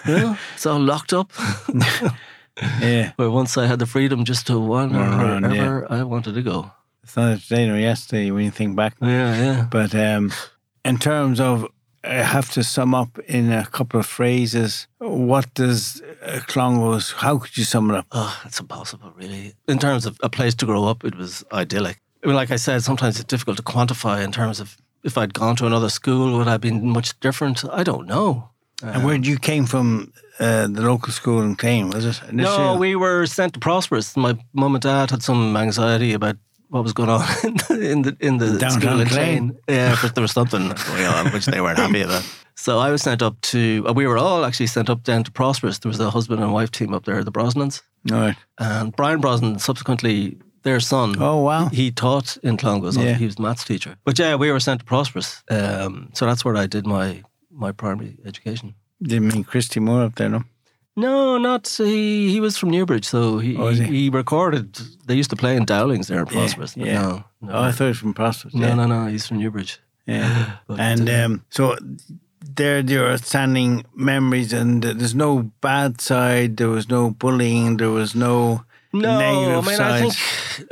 You 0.05 0.17
know, 0.17 0.37
it's 0.55 0.65
all 0.65 0.79
locked 0.81 1.13
up. 1.13 1.31
yeah. 2.81 3.11
But 3.17 3.31
once 3.31 3.57
I 3.57 3.65
had 3.67 3.79
the 3.79 3.85
freedom 3.85 4.23
just 4.25 4.47
to 4.47 4.59
wander 4.59 4.99
Run 4.99 5.43
wherever 5.43 5.91
I 5.91 6.03
wanted 6.03 6.35
to 6.35 6.41
go. 6.41 6.71
It's 7.03 7.15
not 7.15 7.39
today 7.39 7.67
nor 7.67 7.77
yesterday 7.77 8.31
when 8.31 8.43
you 8.45 8.51
think 8.51 8.75
back. 8.75 8.95
Yeah, 9.01 9.35
yeah. 9.37 9.67
But 9.71 9.93
um, 9.95 10.31
in 10.83 10.97
terms 10.97 11.39
of, 11.39 11.65
I 12.07 12.23
have 12.23 12.49
to 12.51 12.63
sum 12.63 12.95
up 12.95 13.19
in 13.27 13.51
a 13.51 13.65
couple 13.65 13.99
of 13.99 14.05
phrases. 14.05 14.87
What 14.99 15.53
does 15.53 16.01
Clongowes? 16.47 17.13
How 17.13 17.37
could 17.37 17.57
you 17.57 17.63
sum 17.63 17.91
it 17.91 17.97
up? 17.97 18.05
Oh, 18.11 18.41
it's 18.45 18.59
impossible, 18.59 19.11
really. 19.15 19.53
In 19.67 19.77
terms 19.79 20.05
of 20.05 20.17
a 20.23 20.29
place 20.29 20.55
to 20.55 20.65
grow 20.65 20.85
up, 20.85 21.03
it 21.03 21.15
was 21.15 21.43
idyllic. 21.51 21.97
I 22.23 22.27
mean, 22.27 22.35
like 22.35 22.51
I 22.51 22.57
said, 22.57 22.83
sometimes 22.83 23.19
it's 23.19 23.27
difficult 23.27 23.57
to 23.57 23.63
quantify 23.63 24.23
in 24.23 24.31
terms 24.31 24.59
of 24.59 24.77
if 25.03 25.17
I'd 25.17 25.33
gone 25.33 25.55
to 25.57 25.65
another 25.65 25.89
school, 25.89 26.37
would 26.37 26.47
I 26.47 26.51
have 26.53 26.61
been 26.61 26.89
much 26.89 27.19
different? 27.19 27.63
I 27.71 27.83
don't 27.83 28.07
know. 28.07 28.49
and 28.81 29.03
where 29.03 29.17
did 29.17 29.27
you 29.27 29.37
came 29.39 29.65
from, 29.65 30.11
uh, 30.39 30.67
the 30.67 30.81
local 30.81 31.11
school 31.13 31.41
in 31.41 31.55
Clane, 31.55 31.89
was 31.89 32.05
it? 32.05 32.21
Initially? 32.29 32.57
No, 32.57 32.75
we 32.77 32.95
were 32.95 33.25
sent 33.25 33.53
to 33.53 33.59
Prosperous. 33.59 34.15
My 34.17 34.37
mum 34.53 34.75
and 34.75 34.81
dad 34.81 35.11
had 35.11 35.23
some 35.23 35.55
anxiety 35.57 36.13
about 36.13 36.37
what 36.69 36.83
was 36.83 36.93
going 36.93 37.09
on 37.09 37.21
in 37.43 37.53
the 37.55 37.79
in 37.91 38.01
the, 38.03 38.17
in 38.19 38.37
the 38.37 38.57
Downtown 38.57 38.81
school 38.81 38.99
in 39.01 39.07
Clane. 39.07 39.57
Yeah, 39.69 39.95
but 40.01 40.15
there 40.15 40.21
was 40.21 40.31
something 40.31 40.67
going 40.87 41.05
on 41.05 41.31
which 41.31 41.45
they 41.45 41.61
weren't 41.61 41.77
happy 41.79 42.01
about. 42.01 42.23
So 42.55 42.79
I 42.79 42.89
was 42.91 43.01
sent 43.01 43.21
up 43.21 43.39
to. 43.41 43.85
uh, 43.87 43.93
We 43.93 44.07
were 44.07 44.17
all 44.17 44.43
actually 44.45 44.67
sent 44.67 44.89
up 44.89 45.03
down 45.03 45.23
to 45.23 45.31
Prosperous. 45.31 45.79
There 45.79 45.89
was 45.89 45.99
a 45.99 46.09
husband 46.09 46.41
and 46.41 46.51
wife 46.53 46.71
team 46.71 46.93
up 46.93 47.05
there, 47.05 47.23
the 47.23 47.31
Brosnans, 47.31 47.81
All 48.11 48.17
right. 48.19 48.35
and 48.57 48.95
Brian 48.95 49.21
Brosnan 49.21 49.59
subsequently. 49.59 50.37
Their 50.63 50.79
son, 50.81 51.15
Oh, 51.19 51.37
wow. 51.43 51.69
he 51.69 51.91
taught 51.91 52.35
in 52.43 52.57
Clongowes. 52.57 52.97
Yeah. 52.97 53.13
He 53.13 53.25
was 53.25 53.39
maths 53.39 53.63
teacher. 53.63 53.95
But 54.03 54.19
yeah, 54.19 54.35
we 54.35 54.51
were 54.51 54.59
sent 54.59 54.79
to 54.81 54.85
Prosperous. 54.85 55.41
Um, 55.49 56.09
so 56.13 56.25
that's 56.25 56.43
where 56.43 56.57
I 56.57 56.67
did 56.67 56.85
my 56.85 57.23
my 57.51 57.71
primary 57.71 58.17
education. 58.25 58.73
Didn't 59.01 59.29
mean 59.33 59.43
Christy 59.45 59.79
Moore 59.79 60.03
up 60.03 60.15
there, 60.15 60.27
no? 60.29 60.43
No, 60.97 61.37
not 61.37 61.67
he. 61.77 62.31
He 62.31 62.39
was 62.41 62.57
from 62.57 62.71
Newbridge, 62.71 63.05
so 63.05 63.37
he 63.37 63.55
Oh, 63.55 63.67
he? 63.69 63.83
he? 63.83 64.09
recorded. 64.09 64.75
They 65.05 65.15
used 65.15 65.29
to 65.29 65.35
play 65.35 65.55
in 65.55 65.63
Dowlings 65.65 66.07
there 66.07 66.19
in 66.19 66.25
Prosperous. 66.25 66.73
but 66.75 66.85
yeah. 66.87 67.01
No, 67.01 67.23
no, 67.41 67.53
Oh, 67.53 67.61
I 67.63 67.71
thought 67.71 67.85
it 67.85 67.89
was 67.89 67.97
from 67.99 68.13
Prospect. 68.15 68.55
no, 68.55 68.67
yeah. 68.67 68.75
no, 68.75 68.85
no. 68.87 69.05
He's 69.07 69.27
from 69.27 69.37
Newbridge. 69.37 69.79
Yeah. 70.07 70.57
But, 70.67 70.79
And 70.79 71.07
uh, 71.09 71.25
um, 71.25 71.45
so 71.49 71.75
there, 72.55 72.81
there 72.81 73.05
are 73.05 73.11
outstanding 73.13 73.85
memories, 73.93 74.53
and 74.53 74.81
there's 74.83 75.13
no 75.15 75.51
bad 75.61 76.01
side. 76.01 76.57
There 76.57 76.69
was 76.69 76.89
no 76.89 77.11
bullying. 77.11 77.77
There 77.77 77.91
was 77.91 78.15
no 78.15 78.63
no, 78.93 79.19
negative 79.19 79.67
I 79.67 79.71
mean, 79.71 79.81
I 79.81 79.99
think 80.01 80.15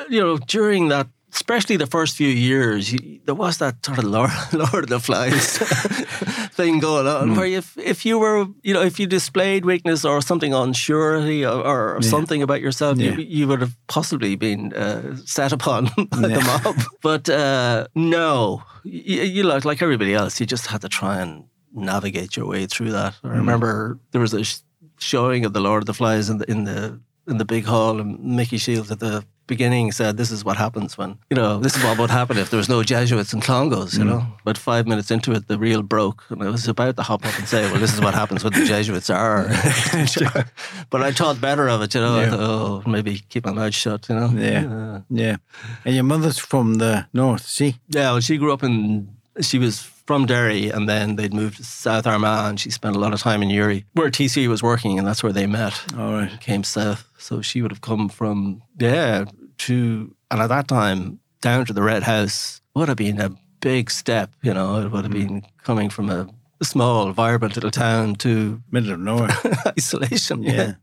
you 0.10 0.22
know 0.22 0.38
during 0.38 0.88
that, 0.90 1.08
especially 1.36 1.78
the 1.78 1.88
first 1.88 2.16
few 2.16 2.28
years, 2.30 2.92
you, 2.94 3.20
there 3.26 3.36
was 3.36 3.58
that 3.58 3.86
sort 3.86 3.98
of 4.00 4.06
Lord, 4.06 4.32
Lord 4.54 4.84
of 4.86 4.90
the 4.90 5.00
Flies 5.00 5.58
thing 6.58 6.80
going 6.80 7.08
on, 7.08 7.30
Hmm. 7.30 7.36
where 7.38 7.46
if 7.60 7.78
if 7.78 8.06
you 8.06 8.20
were, 8.20 8.48
you 8.64 8.74
know, 8.74 8.82
if 8.82 9.00
you 9.00 9.08
displayed 9.08 9.66
weakness 9.66 10.06
or 10.06 10.22
something 10.22 10.54
unsurety 10.54 11.44
or, 11.44 11.98
or 11.98 12.02
something 12.02 12.42
about 12.44 12.62
yourself, 12.62 12.98
Yeah. 12.98 13.12
you, 13.18 13.24
you 13.40 13.48
would 13.48 13.62
have 13.62 13.76
possibly 13.88 14.36
been 14.36 14.74
uh, 14.74 15.16
set 15.26 15.52
upon 15.54 15.86
by 16.10 16.28
the 16.36 16.42
mob. 16.42 16.76
But 17.02 17.30
uh, 17.30 17.88
no, 17.96 18.64
you, 18.84 19.22
you 19.24 19.44
like 19.44 19.66
like 19.66 19.82
everybody 19.84 20.14
else, 20.14 20.40
you 20.40 20.46
just 20.46 20.68
had 20.68 20.82
to 20.82 20.90
try 20.90 21.22
and 21.22 21.44
navigate 21.74 22.38
your 22.38 22.48
way 22.48 22.66
through 22.68 22.92
that. 22.92 23.14
I 23.24 23.28
remember 23.28 24.00
there 24.12 24.22
was 24.22 24.34
a 24.34 24.44
sh- 24.44 24.62
showing 25.00 25.46
of 25.46 25.52
the 25.54 25.60
Lord 25.60 25.84
of 25.84 25.88
the 25.88 25.94
Flies 25.94 26.30
in 26.30 26.38
the 26.38 26.46
in 26.50 26.64
the 26.66 27.00
in 27.28 27.38
the 27.38 27.46
big 27.46 27.66
hall, 27.66 28.00
and 28.00 28.20
Mickey 28.20 28.58
Shields 28.58 28.92
at 28.92 29.00
the 29.00 29.24
beginning 29.48 29.92
said, 29.92 30.18
"This 30.18 30.32
is 30.32 30.44
what 30.44 30.58
happens 30.58 30.98
when 30.98 31.18
you 31.30 31.36
know 31.36 31.60
this 31.60 31.76
is 31.78 31.84
what 31.84 31.98
would 31.98 32.10
happen 32.10 32.38
if 32.38 32.50
there 32.50 32.58
was 32.58 32.70
no 32.70 32.84
Jesuits 32.84 33.34
and 33.34 33.42
Clongowes." 33.44 33.98
You 33.98 34.04
know, 34.06 34.26
but 34.44 34.58
five 34.58 34.88
minutes 34.88 35.12
into 35.12 35.32
it, 35.34 35.48
the 35.48 35.58
reel 35.58 35.82
broke, 35.84 36.24
and 36.30 36.42
I 36.44 36.50
was 36.50 36.68
about 36.68 36.96
to 36.98 37.04
hop 37.04 37.26
up 37.26 37.38
and 37.38 37.48
say, 37.48 37.70
"Well, 37.72 37.80
this 37.80 37.94
is 37.94 38.02
what 38.02 38.14
happens 38.14 38.44
when 38.44 38.54
the 38.54 38.66
Jesuits 38.66 39.10
are." 39.10 39.48
but 40.90 41.02
I 41.02 41.12
thought 41.12 41.40
better 41.42 41.68
of 41.70 41.82
it. 41.82 41.94
You 41.96 42.02
know, 42.02 42.16
I 42.18 42.24
Yeah. 42.24 42.30
thought, 42.32 42.40
oh, 42.40 42.84
maybe 42.90 43.22
keep 43.30 43.46
my 43.46 43.52
mouth 43.54 43.74
shut. 43.74 44.08
You 44.10 44.16
know, 44.16 44.30
Yeah. 44.36 44.66
Uh, 44.66 45.02
Yeah. 45.10 45.38
And 45.86 45.96
your 45.96 46.04
mother's 46.04 46.38
from 46.40 46.76
the 46.76 47.06
north, 47.14 47.46
see? 47.48 47.76
yeah, 47.90 48.12
well, 48.12 48.22
she 48.22 48.38
grew 48.38 48.54
up 48.54 48.64
in. 48.64 49.08
She 49.42 49.60
was 49.60 49.82
from 49.82 50.26
Derry, 50.26 50.70
and 50.70 50.88
then 50.88 51.16
they'd 51.16 51.34
moved 51.34 51.58
to 51.58 51.64
South 51.64 52.08
Armagh, 52.08 52.50
and 52.50 52.60
she 52.60 52.70
spent 52.70 52.96
a 52.96 53.00
lot 53.00 53.14
of 53.14 53.20
time 53.20 53.42
in 53.42 53.50
Newry, 53.50 53.86
where 53.94 54.10
TC 54.10 54.48
was 54.48 54.62
working, 54.62 54.98
and 54.98 55.08
that's 55.08 55.24
where 55.24 55.34
they 55.34 55.48
met. 55.48 55.84
All 55.98 56.14
right. 56.14 56.40
Came 56.40 56.64
south, 56.64 57.06
so 57.18 57.42
she 57.42 57.62
would 57.62 57.72
have 57.72 57.82
come 57.82 58.10
from 58.10 58.62
yeah 58.80 59.26
to, 59.60 60.16
and 60.32 60.42
at 60.42 60.48
that 60.48 60.68
time 60.68 61.20
down 61.42 61.66
to 61.66 61.74
the 61.74 61.82
Red 61.82 62.04
House 62.04 62.62
would 62.76 62.88
have 62.88 62.98
been 62.98 63.20
a 63.20 63.32
big 63.62 63.90
step. 63.90 64.32
You 64.42 64.54
know, 64.54 64.82
it 64.82 64.92
would 64.92 65.06
have 65.06 65.14
hmm. 65.14 65.20
been 65.20 65.46
coming 65.64 65.90
from 65.90 66.10
a 66.10 66.28
small, 66.62 67.12
vibrant 67.12 67.56
little 67.56 67.72
town 67.72 68.16
to 68.16 68.62
Middle 68.72 68.94
of 68.94 69.00
nowhere. 69.00 69.30
isolation. 69.68 70.44
Yeah. 70.44 70.74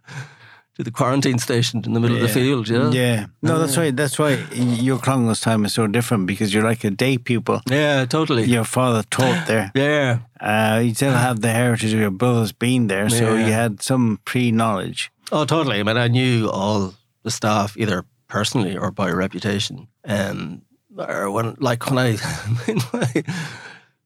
To 0.76 0.82
the 0.82 0.90
quarantine 0.90 1.38
station 1.38 1.82
in 1.84 1.92
the 1.92 2.00
middle 2.00 2.16
of 2.16 2.22
the 2.22 2.28
field. 2.28 2.68
Yeah, 2.68 2.90
Yeah. 2.90 3.26
No, 3.42 3.58
that's 3.58 3.76
right. 3.76 3.94
That's 3.94 4.18
why 4.18 4.38
your 4.54 4.98
Clongowes 4.98 5.42
time 5.42 5.64
is 5.66 5.74
so 5.74 5.86
different 5.86 6.26
because 6.26 6.54
you're 6.54 6.64
like 6.64 6.82
a 6.84 6.90
day 6.90 7.18
pupil. 7.18 7.60
yeah, 7.70 8.06
totally. 8.06 8.44
Your 8.44 8.64
father 8.64 9.02
taught 9.10 9.46
there. 9.46 9.70
Yeah, 9.74 10.18
Uh, 10.40 10.80
you 10.84 10.94
still 10.94 11.12
have 11.12 11.40
the 11.40 11.50
heritage 11.52 11.92
of 11.92 12.00
your 12.00 12.10
brothers 12.10 12.52
being 12.52 12.88
there, 12.88 13.08
so 13.10 13.34
Yeah. 13.34 13.46
you 13.46 13.52
had 13.52 13.82
some 13.82 14.18
pre-knowledge. 14.24 15.10
Oh, 15.30 15.44
totally. 15.44 15.78
I 15.80 15.82
mean, 15.82 15.96
I 15.96 16.08
knew 16.08 16.48
all 16.50 16.94
the 17.22 17.30
staff 17.30 17.76
either 17.76 18.04
personally 18.28 18.76
or 18.76 18.90
by 18.90 19.10
reputation. 19.10 19.88
Um, 20.04 20.62
or 20.96 21.30
when, 21.30 21.54
like 21.60 21.84
when 21.90 21.98
I, 21.98 22.08
in 22.68 22.78
my 22.92 23.22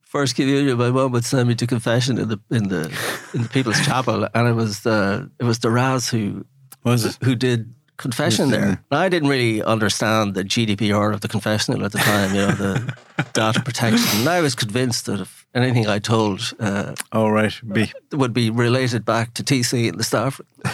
first 0.00 0.36
communion, 0.36 0.78
my 0.78 0.90
mum 0.90 1.12
would 1.12 1.24
send 1.24 1.48
me 1.48 1.54
to 1.54 1.66
confession 1.66 2.18
in 2.18 2.28
the 2.28 2.38
in 2.50 2.68
the 2.68 2.90
in 3.34 3.42
the 3.42 3.48
People's 3.48 3.80
Chapel, 3.84 4.28
and 4.34 4.48
it 4.48 4.54
was 4.54 4.80
the 4.80 5.30
it 5.40 5.44
was 5.44 5.58
the 5.60 5.70
Raz 5.70 6.08
who 6.08 6.44
Was 6.86 7.04
it? 7.04 7.18
who 7.22 7.34
did 7.34 7.74
confession 7.96 8.50
there. 8.50 8.82
I 8.90 9.08
didn't 9.08 9.28
really 9.28 9.62
understand 9.62 10.34
the 10.34 10.44
GDPR 10.44 11.14
of 11.14 11.20
the 11.20 11.28
confessional 11.28 11.84
at 11.84 11.92
the 11.92 11.98
time, 11.98 12.34
you 12.34 12.42
know, 12.42 12.52
the 12.52 12.94
data 13.32 13.60
protection. 13.60 14.20
And 14.20 14.28
I 14.28 14.40
was 14.40 14.54
convinced 14.54 15.06
that 15.06 15.20
if 15.20 15.46
anything 15.54 15.86
I 15.86 15.98
told 15.98 16.52
uh, 16.60 16.94
All 17.12 17.32
right. 17.32 17.52
Be 17.72 17.90
would 18.12 18.32
be 18.32 18.50
related 18.50 19.04
back 19.04 19.34
to 19.34 19.42
TC 19.42 19.88
and 19.88 19.98
the 19.98 20.04
staff. 20.04 20.40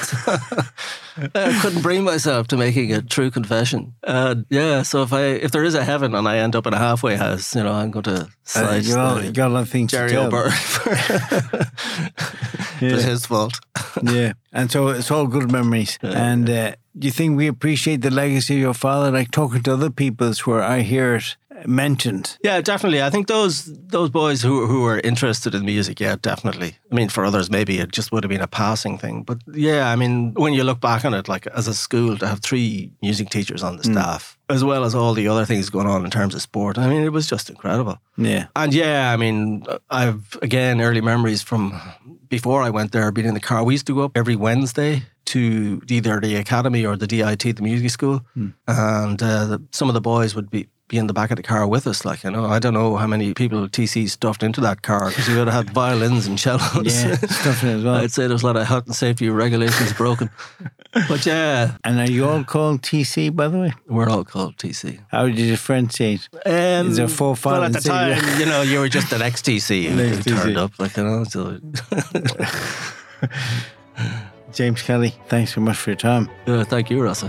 I 1.35 1.59
couldn't 1.61 1.83
bring 1.83 2.03
myself 2.05 2.48
to 2.48 2.57
making 2.57 2.92
a 2.92 3.03
true 3.03 3.31
confession. 3.31 3.94
And 4.03 4.46
yeah, 4.51 4.83
so 4.83 5.03
if 5.03 5.12
I 5.12 5.22
if 5.22 5.53
there 5.53 5.64
is 5.64 5.75
a 5.75 5.85
heaven 5.85 6.14
and 6.14 6.27
I 6.27 6.38
end 6.38 6.57
up 6.57 6.66
in 6.66 6.75
a 6.75 6.79
halfway 6.79 7.16
house, 7.16 7.55
you 7.55 7.62
know, 7.62 7.72
I'm 7.72 7.90
going 7.90 8.05
to 8.05 8.29
uh, 8.57 8.81
you, 8.83 8.96
all, 8.96 9.16
the 9.16 9.27
you 9.27 9.33
got 9.33 9.48
a 9.48 9.55
lot 9.55 9.62
of 9.62 9.68
things 9.68 9.92
Jerry 9.92 10.09
to 10.09 10.14
tell. 10.14 10.27
O'Byrne. 10.27 10.53
It 12.83 12.92
was 12.92 13.05
his 13.05 13.27
fault. 13.27 13.61
Yeah, 14.02 14.33
and 14.52 14.70
so 14.70 14.88
it's 14.88 15.11
all 15.11 15.26
good 15.26 15.50
memories. 15.50 15.98
And 16.02 16.48
uh, 16.48 16.72
do 16.98 17.07
you 17.07 17.12
think 17.12 17.37
we 17.37 17.46
appreciate 17.46 18.02
the 18.02 18.11
legacy 18.11 18.55
of 18.55 18.61
your 18.61 18.74
father? 18.74 19.11
Like 19.11 19.31
talking 19.31 19.62
to 19.62 19.72
other 19.72 19.90
people's 19.90 20.46
where 20.46 20.62
I 20.62 20.81
hear 20.81 21.16
it 21.16 21.37
mentioned. 21.66 22.38
Yeah, 22.42 22.61
definitely. 22.61 23.02
I 23.02 23.11
think 23.11 23.26
those 23.26 23.64
those 23.88 24.11
boys 24.11 24.42
who 24.42 24.66
who 24.66 24.83
were 24.83 25.00
interested 25.00 25.55
in 25.55 25.64
music, 25.64 26.00
yeah, 26.00 26.16
definitely. 26.20 26.76
I 26.90 26.94
mean, 26.94 27.09
for 27.09 27.24
others, 27.24 27.50
maybe 27.50 27.78
it 27.78 27.92
just 27.92 28.12
would 28.12 28.24
have 28.24 28.31
been 28.31 28.40
a 28.40 28.46
passing 28.46 28.98
thing. 28.98 29.22
But 29.22 29.38
yeah, 29.52 29.90
I 29.90 29.96
mean, 29.96 30.35
when 30.35 30.52
you 30.52 30.64
look 30.64 30.81
back 30.81 31.05
on 31.05 31.14
it, 31.14 31.28
like 31.28 31.46
as 31.48 31.68
a 31.68 31.74
school 31.74 32.16
to 32.18 32.26
have 32.26 32.40
three 32.40 32.92
music 33.02 33.31
teachers 33.31 33.62
on 33.62 33.76
the 33.76 33.85
staff, 33.85 34.38
as 34.53 34.62
well 34.62 34.85
as 34.85 34.95
all 34.95 35.15
the 35.15 35.29
other 35.29 35.45
things 35.47 35.71
going 35.71 35.87
on 35.87 36.05
in 36.05 36.11
terms 36.11 36.35
of 36.35 36.43
sport, 36.43 36.79
I 36.79 36.88
mean, 36.88 37.03
it 37.03 37.12
was 37.12 37.27
just 37.27 37.51
incredible. 37.51 37.99
Yeah, 38.17 38.47
And 38.55 38.73
yeah, 38.75 39.12
I 39.12 39.17
mean, 39.17 39.65
I've 39.91 40.38
again 40.43 40.81
early 40.81 41.01
memories 41.01 41.43
from 41.43 41.81
before 42.29 42.62
I 42.62 42.71
went 42.71 42.93
there, 42.93 43.11
being 43.12 43.29
in 43.29 43.35
the 43.35 43.41
car. 43.41 43.65
We 43.65 43.75
used 43.75 43.87
to 43.87 43.95
go 43.95 44.03
up 44.05 44.17
every 44.17 44.37
Wednesday 44.37 45.03
to 45.27 45.81
either 45.88 46.21
the 46.21 46.37
academy 46.37 46.85
or 46.87 46.97
the 46.97 47.07
DIT, 47.07 47.57
the 47.57 47.62
music 47.62 47.91
school, 47.91 48.21
and 48.67 49.23
uh, 49.23 49.45
the, 49.47 49.62
some 49.71 49.88
of 49.91 49.95
the 49.95 50.01
boys 50.01 50.35
would 50.35 50.51
be. 50.51 50.69
Be 50.88 50.99
in 50.99 51.07
the 51.07 51.15
back 51.15 51.31
of 51.31 51.38
the 51.38 51.43
car 51.43 51.67
with 51.67 51.87
us, 51.87 52.05
like 52.05 52.23
you 52.23 52.31
know. 52.31 52.45
I 52.45 52.59
don't 52.59 52.75
know 52.75 52.97
how 52.97 53.07
many 53.07 53.33
people 53.33 53.67
TC 53.67 54.11
stuffed 54.11 54.43
into 54.43 54.61
that 54.61 54.83
car 54.83 55.09
because 55.09 55.27
we 55.27 55.37
would 55.38 55.49
have 55.49 55.65
had 55.67 55.75
violins 55.75 56.27
and 56.27 56.38
cellos. 56.38 56.85
yeah, 56.85 57.15
stuff 57.15 57.62
in 57.65 57.79
as 57.79 57.85
well. 57.85 57.95
I'd 58.05 58.12
say 58.12 58.27
there's 58.27 58.43
a 58.43 58.47
lot 58.47 58.57
of 58.59 58.67
health 58.67 58.87
and 58.88 58.95
safety 58.95 59.31
regulations 59.31 59.95
broken. 59.95 60.29
but 61.09 61.24
yeah, 61.26 61.76
And 61.85 61.98
are 62.00 62.11
you 62.11 62.26
all 62.28 62.44
called 62.44 62.83
TC, 62.83 63.35
by 63.35 63.48
the 63.48 63.59
way? 63.59 63.72
we're 63.88 64.09
all 64.09 64.24
called 64.24 64.57
TC. 64.57 64.98
How 65.11 65.24
would 65.24 65.38
you 65.38 65.46
differentiate? 65.50 66.28
Um, 66.46 66.88
Is 66.88 66.96
there 66.96 67.09
four, 67.09 67.37
five, 67.37 67.52
Well, 67.52 67.62
at 67.62 67.66
and 67.66 67.74
the 67.74 67.81
six? 67.81 67.94
time, 67.94 68.40
you 68.40 68.46
know, 68.46 68.62
you 68.62 68.78
were 68.81 68.88
just 68.88 69.12
an 69.12 69.22
ex-TC 69.28 69.88
who 69.90 70.22
turned 70.22 70.59
up, 70.59 70.72
like 70.78 70.96
you 70.96 71.05
know. 71.05 71.24
So, 71.24 71.59
James 74.52 74.83
Kelly, 74.83 75.14
thanks 75.28 75.55
so 75.55 75.61
much 75.61 75.76
for 75.78 75.90
your 75.90 75.96
time. 75.96 76.28
uh, 76.46 76.64
thank 76.64 76.90
you, 76.90 77.02
Rossa. 77.02 77.28